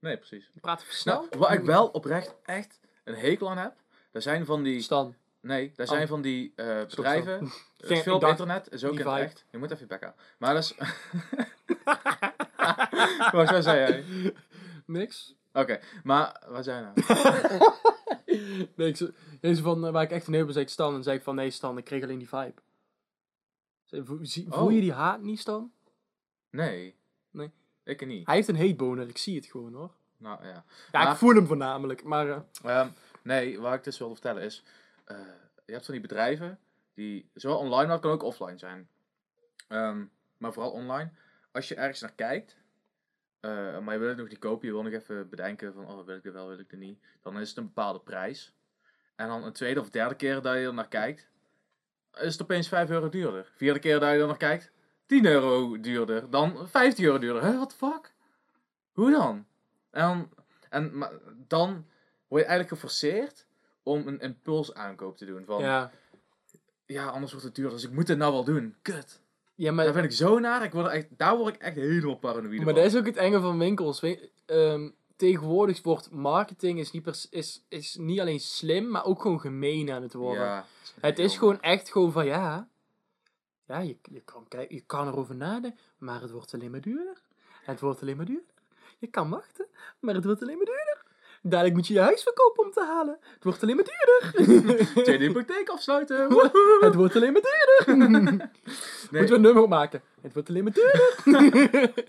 [0.00, 0.50] Nee, precies.
[0.60, 1.26] Praat even snel.
[1.30, 3.74] Nou, waar ik wel oprecht echt een hekel aan heb,
[4.12, 4.80] er zijn van die...
[4.80, 5.14] Stan.
[5.40, 5.92] Nee, daar Oh.
[5.92, 7.42] zijn van die eh, bedrijven.
[7.78, 9.44] Is veel op internet, is ook in het echt.
[9.50, 10.12] Je moet even je bek.
[10.38, 10.74] Maar dat is...
[13.32, 14.04] Wat zei jij?
[14.86, 15.34] Niks.
[15.52, 16.94] Oké, maar wat zei je nou?
[18.76, 19.10] Nee, ik, zo-
[19.40, 20.94] deze van, eh, waar ik echt een heel zei ik Stan.
[20.94, 22.54] En zei ik van, nee Stan, ik kreeg alleen die vibe.
[23.90, 24.20] Voel,
[24.50, 24.72] Oh.
[24.72, 25.72] je die haat niet, Stan?
[26.50, 26.96] Nee.
[27.30, 27.50] Nee.
[27.84, 28.26] Ik niet.
[28.26, 29.94] Hij heeft een hateboner, ik zie het gewoon hoor.
[30.16, 30.48] Nou ja.
[30.48, 32.28] Ja, Maar- ik voel hem voornamelijk, maar...
[32.28, 32.88] eh, Ehm,
[33.22, 34.62] nee, wat ik dus wilde vertellen is...
[35.04, 35.18] eh,
[35.66, 36.58] je hebt van die bedrijven
[36.94, 38.88] die zowel online, maar het kan ook offline zijn.
[39.68, 40.04] Ehm,
[40.36, 41.10] maar vooral online.
[41.52, 42.56] Als je ergens naar kijkt,
[43.40, 46.04] eh, maar je wil het nog niet kopen, je wil nog even bedenken van, oh,
[46.06, 47.00] wil ik dit wel, wil ik dit niet.
[47.22, 48.52] Dan is het een bepaalde prijs.
[49.16, 51.28] En dan een tweede of derde keer dat je er naar kijkt,
[52.14, 53.50] is het opeens 5 euro duurder.
[53.56, 54.70] Vierde keer dat je er naar kijkt,
[55.06, 56.30] 10 euro duurder.
[56.30, 57.44] Dan 15 euro duurder.
[57.44, 58.12] Huh, what the fuck?
[58.92, 59.46] Hoe dan?
[59.90, 60.28] En, dan-
[60.70, 61.10] en maar
[61.46, 61.86] dan
[62.28, 63.46] word je eigenlijk geforceerd
[63.82, 65.44] om een impulsaankoop te doen.
[65.44, 65.90] Van, ja.
[66.86, 67.06] ja.
[67.06, 68.74] anders wordt het duurder, dus ik moet het nou wel doen.
[68.82, 69.20] Kut.
[69.54, 70.62] Ja, maar, Daar ben ik zo naar.
[70.64, 72.82] Ik word echt, daar word ik echt helemaal paranoïde maar van.
[72.82, 74.00] dat is ook het enge van winkels.
[74.00, 74.88] We- ehm,
[75.18, 79.90] tegenwoordig wordt marketing is niet, pers- is, is niet alleen slim, maar ook gewoon gemeen
[79.90, 80.42] aan het worden.
[80.44, 80.64] Ja,
[81.00, 82.68] Het is gewoon echt gewoon van ja.
[83.66, 87.22] Ja, je, je, kan, je kan erover nadenken, maar het wordt alleen maar duurder.
[87.64, 88.54] Het wordt alleen maar duurder.
[88.98, 89.66] Je kan wachten,
[90.00, 91.06] maar het wordt alleen maar duurder.
[91.42, 93.18] Dadelijk moet je je huis verkopen om te halen.
[93.20, 94.86] Het wordt alleen maar duurder.
[95.04, 96.34] Tweede hypotheek afsluiten.
[96.80, 97.96] het wordt alleen maar duurder.
[99.10, 99.20] Nee.
[99.20, 100.02] Moeten we een nummer maken?
[100.20, 102.04] Het wordt alleen maar duurder.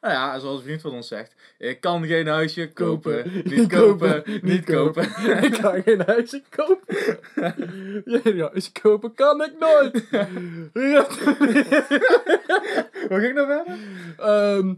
[0.00, 1.34] Nou ja, zoals een vriend van ons zegt.
[1.58, 3.22] Ik kan geen huisje kopen.
[3.22, 4.22] Kopen, Niet kopen.
[4.42, 5.04] Niet kopen.
[5.44, 6.96] ik kan geen huisje kopen.
[8.22, 10.08] Geen huisje kopen kan ik nooit.
[13.08, 13.78] Hoe ging ik nou verder?
[14.18, 14.74] Ehm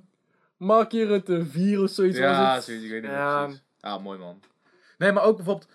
[0.56, 2.84] Mark hier het 4 of zoiets Ja, zoiets.
[2.84, 3.42] Ik weet niet Ja.
[3.44, 3.62] precies.
[3.80, 4.40] Ah, mooi man.
[4.98, 5.68] Nee, maar ook bijvoorbeeld...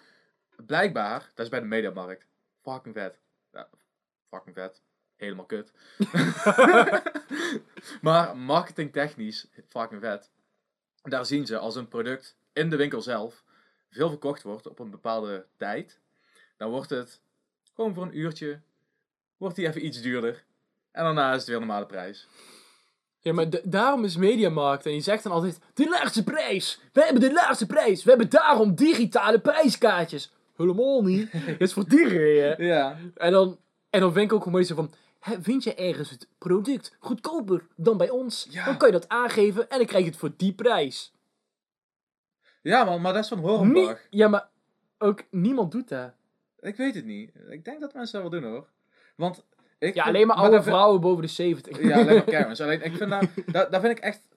[0.65, 2.25] Blijkbaar, dat is bij de Mediamarkt.
[2.63, 3.19] Fucking vet.
[3.53, 3.67] Ja,
[4.29, 4.81] fucking vet.
[5.17, 5.71] Helemaal kut.
[8.01, 10.29] maar marketingtechnisch, fucking vet.
[11.01, 13.43] Daar zien ze als een product in de winkel zelf
[13.89, 15.99] veel verkocht wordt op een bepaalde tijd.
[16.57, 17.21] Dan wordt het
[17.73, 18.59] gewoon voor een uurtje,
[19.37, 20.43] wordt die even iets duurder.
[20.91, 22.27] En daarna is het weer normale prijs.
[23.19, 26.79] Ja, maar daarom is Mediamarkt en die zegt dan altijd: de laagste prijs.
[26.93, 28.03] We hebben de laagste prijs.
[28.03, 30.31] We hebben daarom digitale prijskaartjes.
[30.55, 31.31] helemaal niet.
[31.45, 32.65] Dit is voor die reden.
[32.65, 32.97] Ja.
[33.15, 33.57] En dan,
[33.89, 34.91] en dan vind ik ook gewoon zo van,
[35.41, 38.47] vind je ergens het product goedkoper dan bij ons?
[38.49, 38.65] Ja.
[38.65, 41.13] Dan kan je dat aangeven en dan krijg je het voor die prijs.
[42.61, 43.99] Ja, man, maar dat is van Nie- Hornbach.
[44.09, 44.47] ja, maar
[44.97, 46.11] ook niemand doet dat.
[46.59, 47.31] Ik weet het niet.
[47.49, 48.67] Ik denk dat mensen dat wel doen, hoor.
[49.15, 49.45] Want
[49.79, 51.81] ik Ja, vind- alleen maar oude vind- vrouwen boven de 70.
[51.81, 52.61] Ja, alleen maar Karens.
[52.61, 54.27] Alleen, ik vind dat, dat, dat vind ik echt...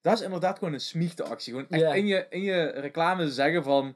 [0.00, 1.52] Dat is inderdaad gewoon een smiegte actie.
[1.52, 3.94] Gewoon echt in, je, in je reclame zeggen van...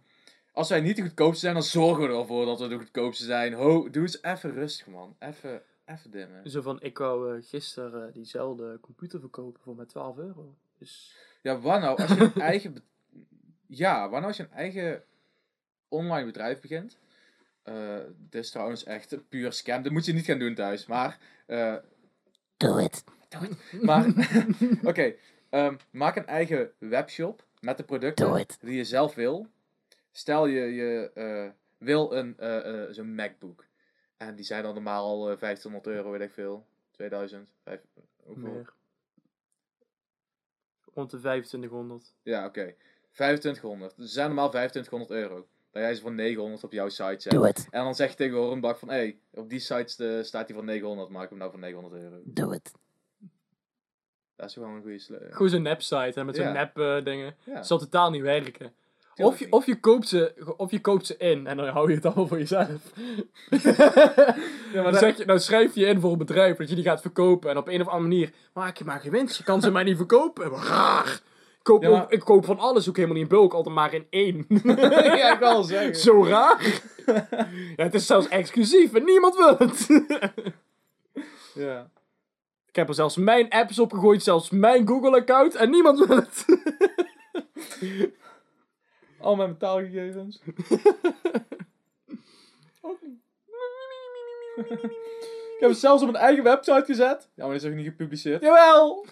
[0.53, 3.53] Als wij niet de goedkoopste zijn, dan zorgen we ervoor dat we de goedkoopste zijn.
[3.53, 5.17] Ho, doe eens even rustig, man.
[5.19, 6.51] Even, even dimmen.
[6.51, 10.55] Zo van, ik wou eh, gisteren eh, diezelfde computer verkopen voor maar 12 euro.
[10.79, 12.77] Dus, Ja, nou als je een eigen...
[13.67, 15.03] Ja, nou als je een eigen
[15.89, 16.99] online bedrijf begint?
[17.63, 19.83] Eh dit is trouwens echt puur scam.
[19.83, 21.19] Dat moet je niet gaan doen thuis, maar...
[21.47, 21.77] eh,
[22.57, 23.05] Do it.
[23.83, 24.07] Maar,
[24.83, 25.15] oké,
[25.51, 28.59] ehm, maak een eigen webshop met de Doe producten het.
[28.61, 29.47] die je zelf wil.
[30.13, 33.65] Stel je, je eh, wil een eh, eh, zo'n MacBook.
[34.17, 36.67] En die zijn dan normaal al eh, 1500 euro, weet ik veel.
[36.91, 37.81] 2000, vijf,
[38.23, 38.53] hoeveel?
[38.53, 38.73] Meer.
[40.95, 42.15] Rond de 2500.
[42.23, 42.75] Ja, oké.
[43.13, 43.97] 2500.
[43.97, 45.47] Dus ze zijn normaal 2500 euro.
[45.71, 47.33] Dat jij ze voor 900 op jouw site zet.
[47.33, 47.67] Do it.
[47.71, 50.57] En dan zeg je tegen Hornbach van, hé, hey, op die site eh, staat hij
[50.57, 52.21] voor 900, maak hem nou voor 900 euro.
[52.25, 52.73] Do it.
[54.37, 55.33] Dat is gewoon een goede sleur.
[55.33, 56.53] Gewoon zo'n nep-site hè, met zo'n Ja.
[56.53, 57.37] nep eh, dingen.
[57.45, 58.75] Ja, zal totaal niet werken.
[59.17, 61.95] Of je, of, je koopt ze, of je koopt ze in en dan hou je
[61.95, 62.69] het allemaal voor jezelf.
[64.73, 67.01] Ja, dan, zeg je, dan schrijf je in voor een bedrijf dat je die gaat
[67.01, 67.51] verkopen.
[67.51, 69.37] En op een of andere manier maak je maar geen winst.
[69.37, 70.51] Je kan ze maar niet verkopen.
[70.51, 71.07] Maar raar.
[71.59, 73.53] Ik koop, Ja, maar- ook- ik koop van alles ook helemaal niet in bulk.
[73.55, 74.47] Altijd maar in één.
[75.19, 75.97] ja, ik wil zeggen.
[75.97, 76.81] Zo raar.
[77.77, 79.87] ja, het is zelfs exclusief en niemand wil het.
[81.55, 81.89] Ja.
[82.69, 84.23] ik heb er zelfs mijn apps op gegooid.
[84.23, 85.55] Zelfs mijn Google-account.
[85.55, 86.45] En niemand wil het.
[89.25, 90.41] Al mijn betaalgegevens.
[95.55, 97.29] Ik heb het zelfs op mijn eigen website gezet.
[97.35, 98.43] Ja, maar dat is ook niet gepubliceerd.
[98.43, 99.07] Jawel.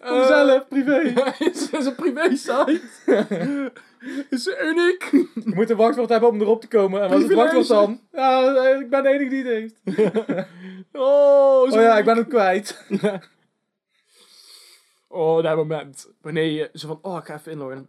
[0.00, 0.98] Voor mezelf, privé.
[1.14, 2.80] Ja, het is een privé-site.
[3.98, 5.08] Het is uniek.
[5.34, 7.02] Je moet een wachtwoord hebben om erop te komen.
[7.02, 8.00] En wat is het wachtwoord dan?
[8.12, 9.80] Ja, eh, ik ben de enige die het heeft.
[10.92, 12.86] Oh, zo Oh ja, ik ben hem kwijt.
[15.08, 16.08] Oh, dat moment.
[16.20, 17.88] Wanneer je zo van, oh, ik ga even inloggen.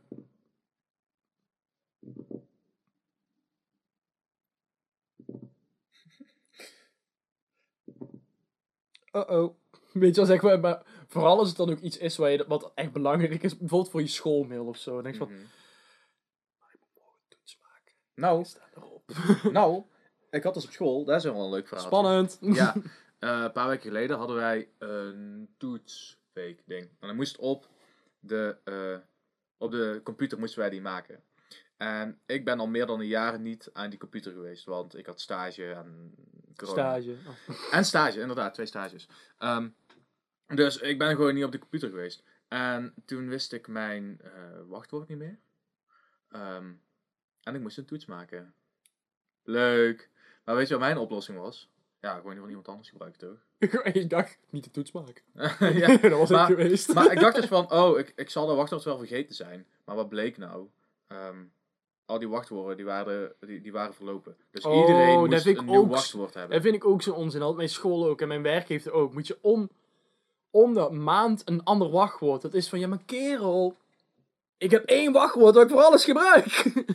[9.14, 9.56] Uh-oh.
[9.94, 12.46] Weet je wel, zeg maar, maar vooral als het dan ook iets is waar je,
[12.48, 14.94] wat echt belangrijk is, bijvoorbeeld voor je schoolmail of zo.
[14.94, 15.44] Dan denk je van, Mhm.
[17.28, 17.94] toets maken.
[18.16, 18.46] Nou,
[19.60, 19.84] nou,
[20.30, 21.86] ik had dus op school, dat is wel een leuk verhaal.
[21.86, 22.38] Spannend.
[22.60, 22.76] Ja,
[23.20, 26.90] eh, een paar weken geleden hadden wij een toetsweek ding.
[27.00, 27.68] En dan moest op
[28.20, 28.98] de, eh,
[29.58, 31.24] op de computer moesten wij die maken.
[31.78, 35.06] En ik ben al meer dan een jaar niet aan die computer geweest, want ik
[35.06, 36.16] had stage en
[36.56, 37.02] corona.
[37.02, 37.18] Stage.
[37.28, 37.74] Oh.
[37.74, 39.08] En stage, inderdaad, twee stages.
[39.38, 39.70] Ehm,
[40.48, 42.24] dus ik ben gewoon niet op de computer geweest.
[42.48, 44.32] En toen wist ik mijn eh,
[44.68, 45.40] wachtwoord niet meer.
[46.30, 46.72] Ehm,
[47.42, 48.54] en ik moest een toets maken.
[49.44, 50.10] Leuk.
[50.44, 51.72] Maar weet je wat mijn oplossing was?
[52.00, 53.38] Ja, gewoon van iemand anders gebruiken, toch?
[53.94, 55.24] ik dacht, niet de toets maken.
[55.80, 56.94] ja, dat was maar- ik geweest.
[56.94, 59.68] maar ik dacht dus van, oh, ik, ik zal de wachtwoord wel vergeten zijn.
[59.86, 60.70] Maar wat bleek nou?
[61.08, 61.44] Ehm,
[62.06, 64.36] al die wachtwoorden, die waren, die, die waren verlopen.
[64.52, 66.52] Dus Oh, iedereen dat moest vind ik een nieuw ook wachtwoord hebben.
[66.52, 67.40] Dat vind ik ook zo'n onzin.
[67.40, 69.14] Altijd mijn school ook en mijn werk heeft het ook.
[69.14, 69.70] Moet je om,
[70.52, 72.42] om de maand een ander wachtwoord.
[72.42, 73.76] Dat is van, ja maar kerel,
[74.58, 76.46] ik heb één wachtwoord dat ik voor alles gebruik.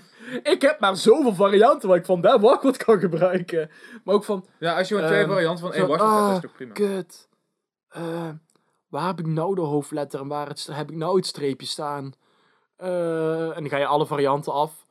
[0.55, 3.71] ik heb maar zoveel varianten waar ik van dat wachtwoord kan gebruiken.
[4.05, 6.29] Maar ook van, Ja, als je gewoon twee Ehm, varianten van één zo, wachtwoord hebt,
[6.29, 6.73] ah, is toch prima.
[6.73, 7.29] kut.
[7.89, 8.29] Eh,
[8.89, 12.13] waar heb ik nou de hoofdletter en waar het, heb ik nou het streepje staan?
[12.77, 14.87] Eh, en dan ga je alle varianten af.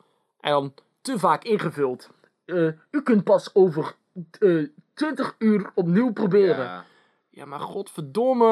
[0.47, 2.09] En dan te vaak ingevuld.
[2.45, 3.95] Eh, u kunt pas over
[4.39, 6.65] eh 20 uur opnieuw proberen.
[6.65, 6.85] Ja,
[7.29, 7.45] Ja.
[7.45, 8.45] maar godverdomme.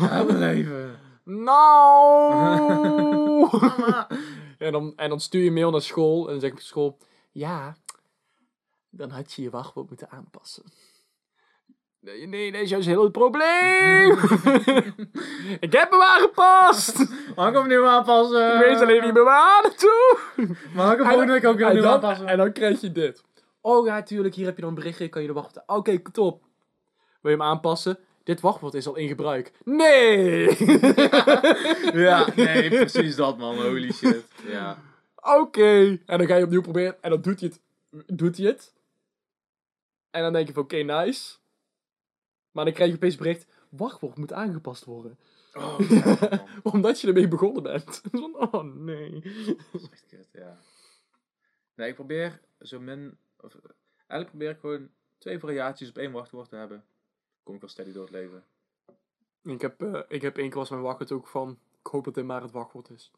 [0.00, 0.98] Ja, leven.
[1.24, 2.30] Nou.
[4.58, 6.24] en, dan, en dan stuur je mail naar school.
[6.26, 6.98] En dan zegt de school:
[7.30, 7.76] Ja,
[8.90, 10.64] dan had je je wachtwoord moeten aanpassen.
[12.00, 14.10] Nee, nee, dat is juist heel het probleem.
[15.66, 16.98] ik heb hem aangepast.
[17.36, 18.54] Mag ik hem nu aanpassen?
[18.54, 20.18] Ik weet alleen niet meer waar naartoe.
[20.74, 22.26] Mag ik hem volgende week ook weer en, nu dan, aanpassen?
[22.26, 23.22] en dan krijg je dit.
[23.60, 25.68] Oh ja, tuurlijk, hier heb je dan een berichtje, kan je de wachtwoord...
[25.68, 26.42] Oké, top.
[27.20, 27.98] Wil je hem aanpassen?
[28.24, 29.52] Dit wachtwoord is al in gebruik.
[29.64, 30.56] Nee!
[31.92, 33.56] Ja, nee, precies dat man.
[33.56, 34.24] Holy shit.
[34.46, 34.78] Ja.
[35.16, 35.98] Oké.
[36.06, 37.60] En dan ga je opnieuw proberen en dan doet hij het.
[38.18, 38.74] Doet hij het.
[40.10, 41.39] En dan denk je van oké, nice.
[42.50, 45.18] Maar dan krijg je opeens bericht, wachtwoord moet aangepast worden.
[45.54, 46.44] Oh, ja.
[46.62, 48.02] Omdat je ermee begonnen bent.
[48.52, 49.20] Oh nee.
[49.72, 50.58] Dat is echt kut, ja.
[51.74, 53.18] Nee, ik probeer zo min...
[53.40, 53.56] Of,
[53.96, 56.84] eigenlijk probeer ik gewoon twee variaties op één wachtwoord te hebben.
[57.42, 58.44] Kom ik wel steady door het leven.
[59.42, 62.14] Ik heb, eh, ik heb één keer was mijn wachtwoord ook van, ik hoop dat
[62.14, 63.10] dit maar het wachtwoord is.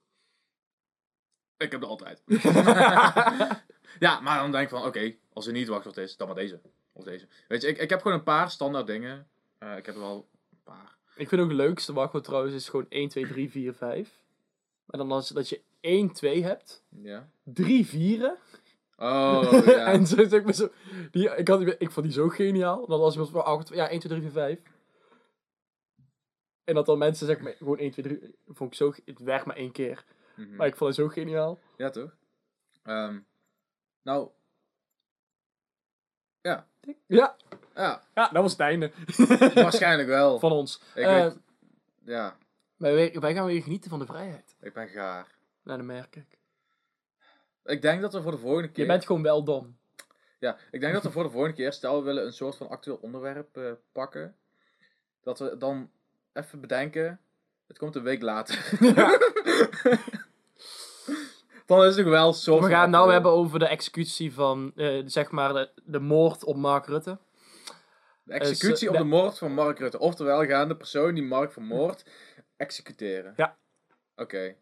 [1.57, 2.23] Ik heb er altijd.
[4.07, 6.61] ja, maar dan denk ik van, oké, als er niet wachtwoord is, dan maar deze.
[6.93, 7.27] Of deze.
[7.49, 9.29] Weet je, ik, ik heb gewoon een paar standaard dingen.
[9.59, 10.97] Eh, ik heb er wel een paar.
[11.17, 14.21] Ik vind ook het leukste wachtwoord trouwens is gewoon 1, 2, 3, 4, 5.
[14.85, 17.29] Maar dan als dat je 1, 2 hebt, Ja.
[17.45, 18.37] 3 vieren.
[18.97, 19.87] Oh, ja.
[19.87, 20.69] en zo zeg maar zo.
[21.11, 22.87] Die, ik, had, die- ik vond die zo geniaal.
[22.87, 24.61] Dan ik wel acht, ja, 1, 2, 3, 4, 5.
[26.65, 28.35] En dat dan mensen zeg maar gewoon 1, 2, 3.
[28.49, 28.93] Vond ik zo.
[29.05, 30.05] Het werkt maar één keer.
[30.37, 30.57] Mhm.
[30.57, 31.59] Maar ik vond het zo geniaal.
[31.77, 32.17] Ja, toch?
[32.83, 33.19] Ehm,
[34.03, 34.29] nou.
[36.43, 36.67] Ja.
[37.07, 37.37] Ja,
[37.75, 38.93] Ja, ja dat was het einde.
[39.55, 40.39] waarschijnlijk wel.
[40.39, 40.81] Van ons.
[40.95, 41.39] Ik Eh, weet,
[42.05, 42.37] ja,
[42.77, 44.55] wij, wij- wij gaan weer genieten van de vrijheid.
[44.61, 45.27] ik ben gaar.
[45.63, 46.39] Nou, dat merk ik.
[47.65, 48.85] Ik denk dat we voor de volgende keer...
[48.85, 49.77] Je bent gewoon wel dom.
[50.39, 52.69] Ja, ik denk dat we voor de volgende keer, stel we willen een soort van
[52.69, 54.37] actueel onderwerp eh, pakken,
[55.23, 55.91] dat we dan
[56.33, 57.21] even bedenken,
[57.67, 58.71] het komt een week later.
[61.77, 63.13] dan is het wel soort We gaan het nou actueel.
[63.23, 67.19] hebben over de executie van, eh, zeg maar, de, de moord op Mark Rutte.
[68.23, 69.99] De executie Eh, op de- de moord van Mark Rutte.
[69.99, 72.05] Oftewel, gaan de persoon die Mark vermoordt
[72.57, 73.33] executeren.
[73.37, 73.57] Ja.
[74.17, 74.55] Oké.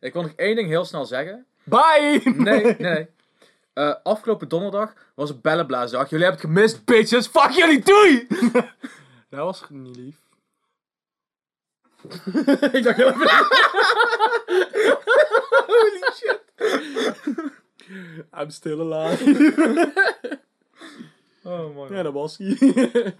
[0.00, 1.46] Ik wil nog één ding heel snel zeggen.
[1.64, 2.20] Bye!
[2.36, 3.08] Nee, nee.
[3.72, 6.10] Eh, afgelopen donderdag was een bellenblaasdag.
[6.10, 7.26] Jullie hebben het gemist, bitches.
[7.26, 8.26] Fuck jullie, doei!
[9.30, 10.16] Dat was niet lief.
[12.72, 13.26] ik dacht heel even...
[15.66, 16.40] Holy shit.
[18.32, 19.20] I'm still alive.
[21.44, 21.92] Oh man.
[21.92, 23.14] ja, dat was hij.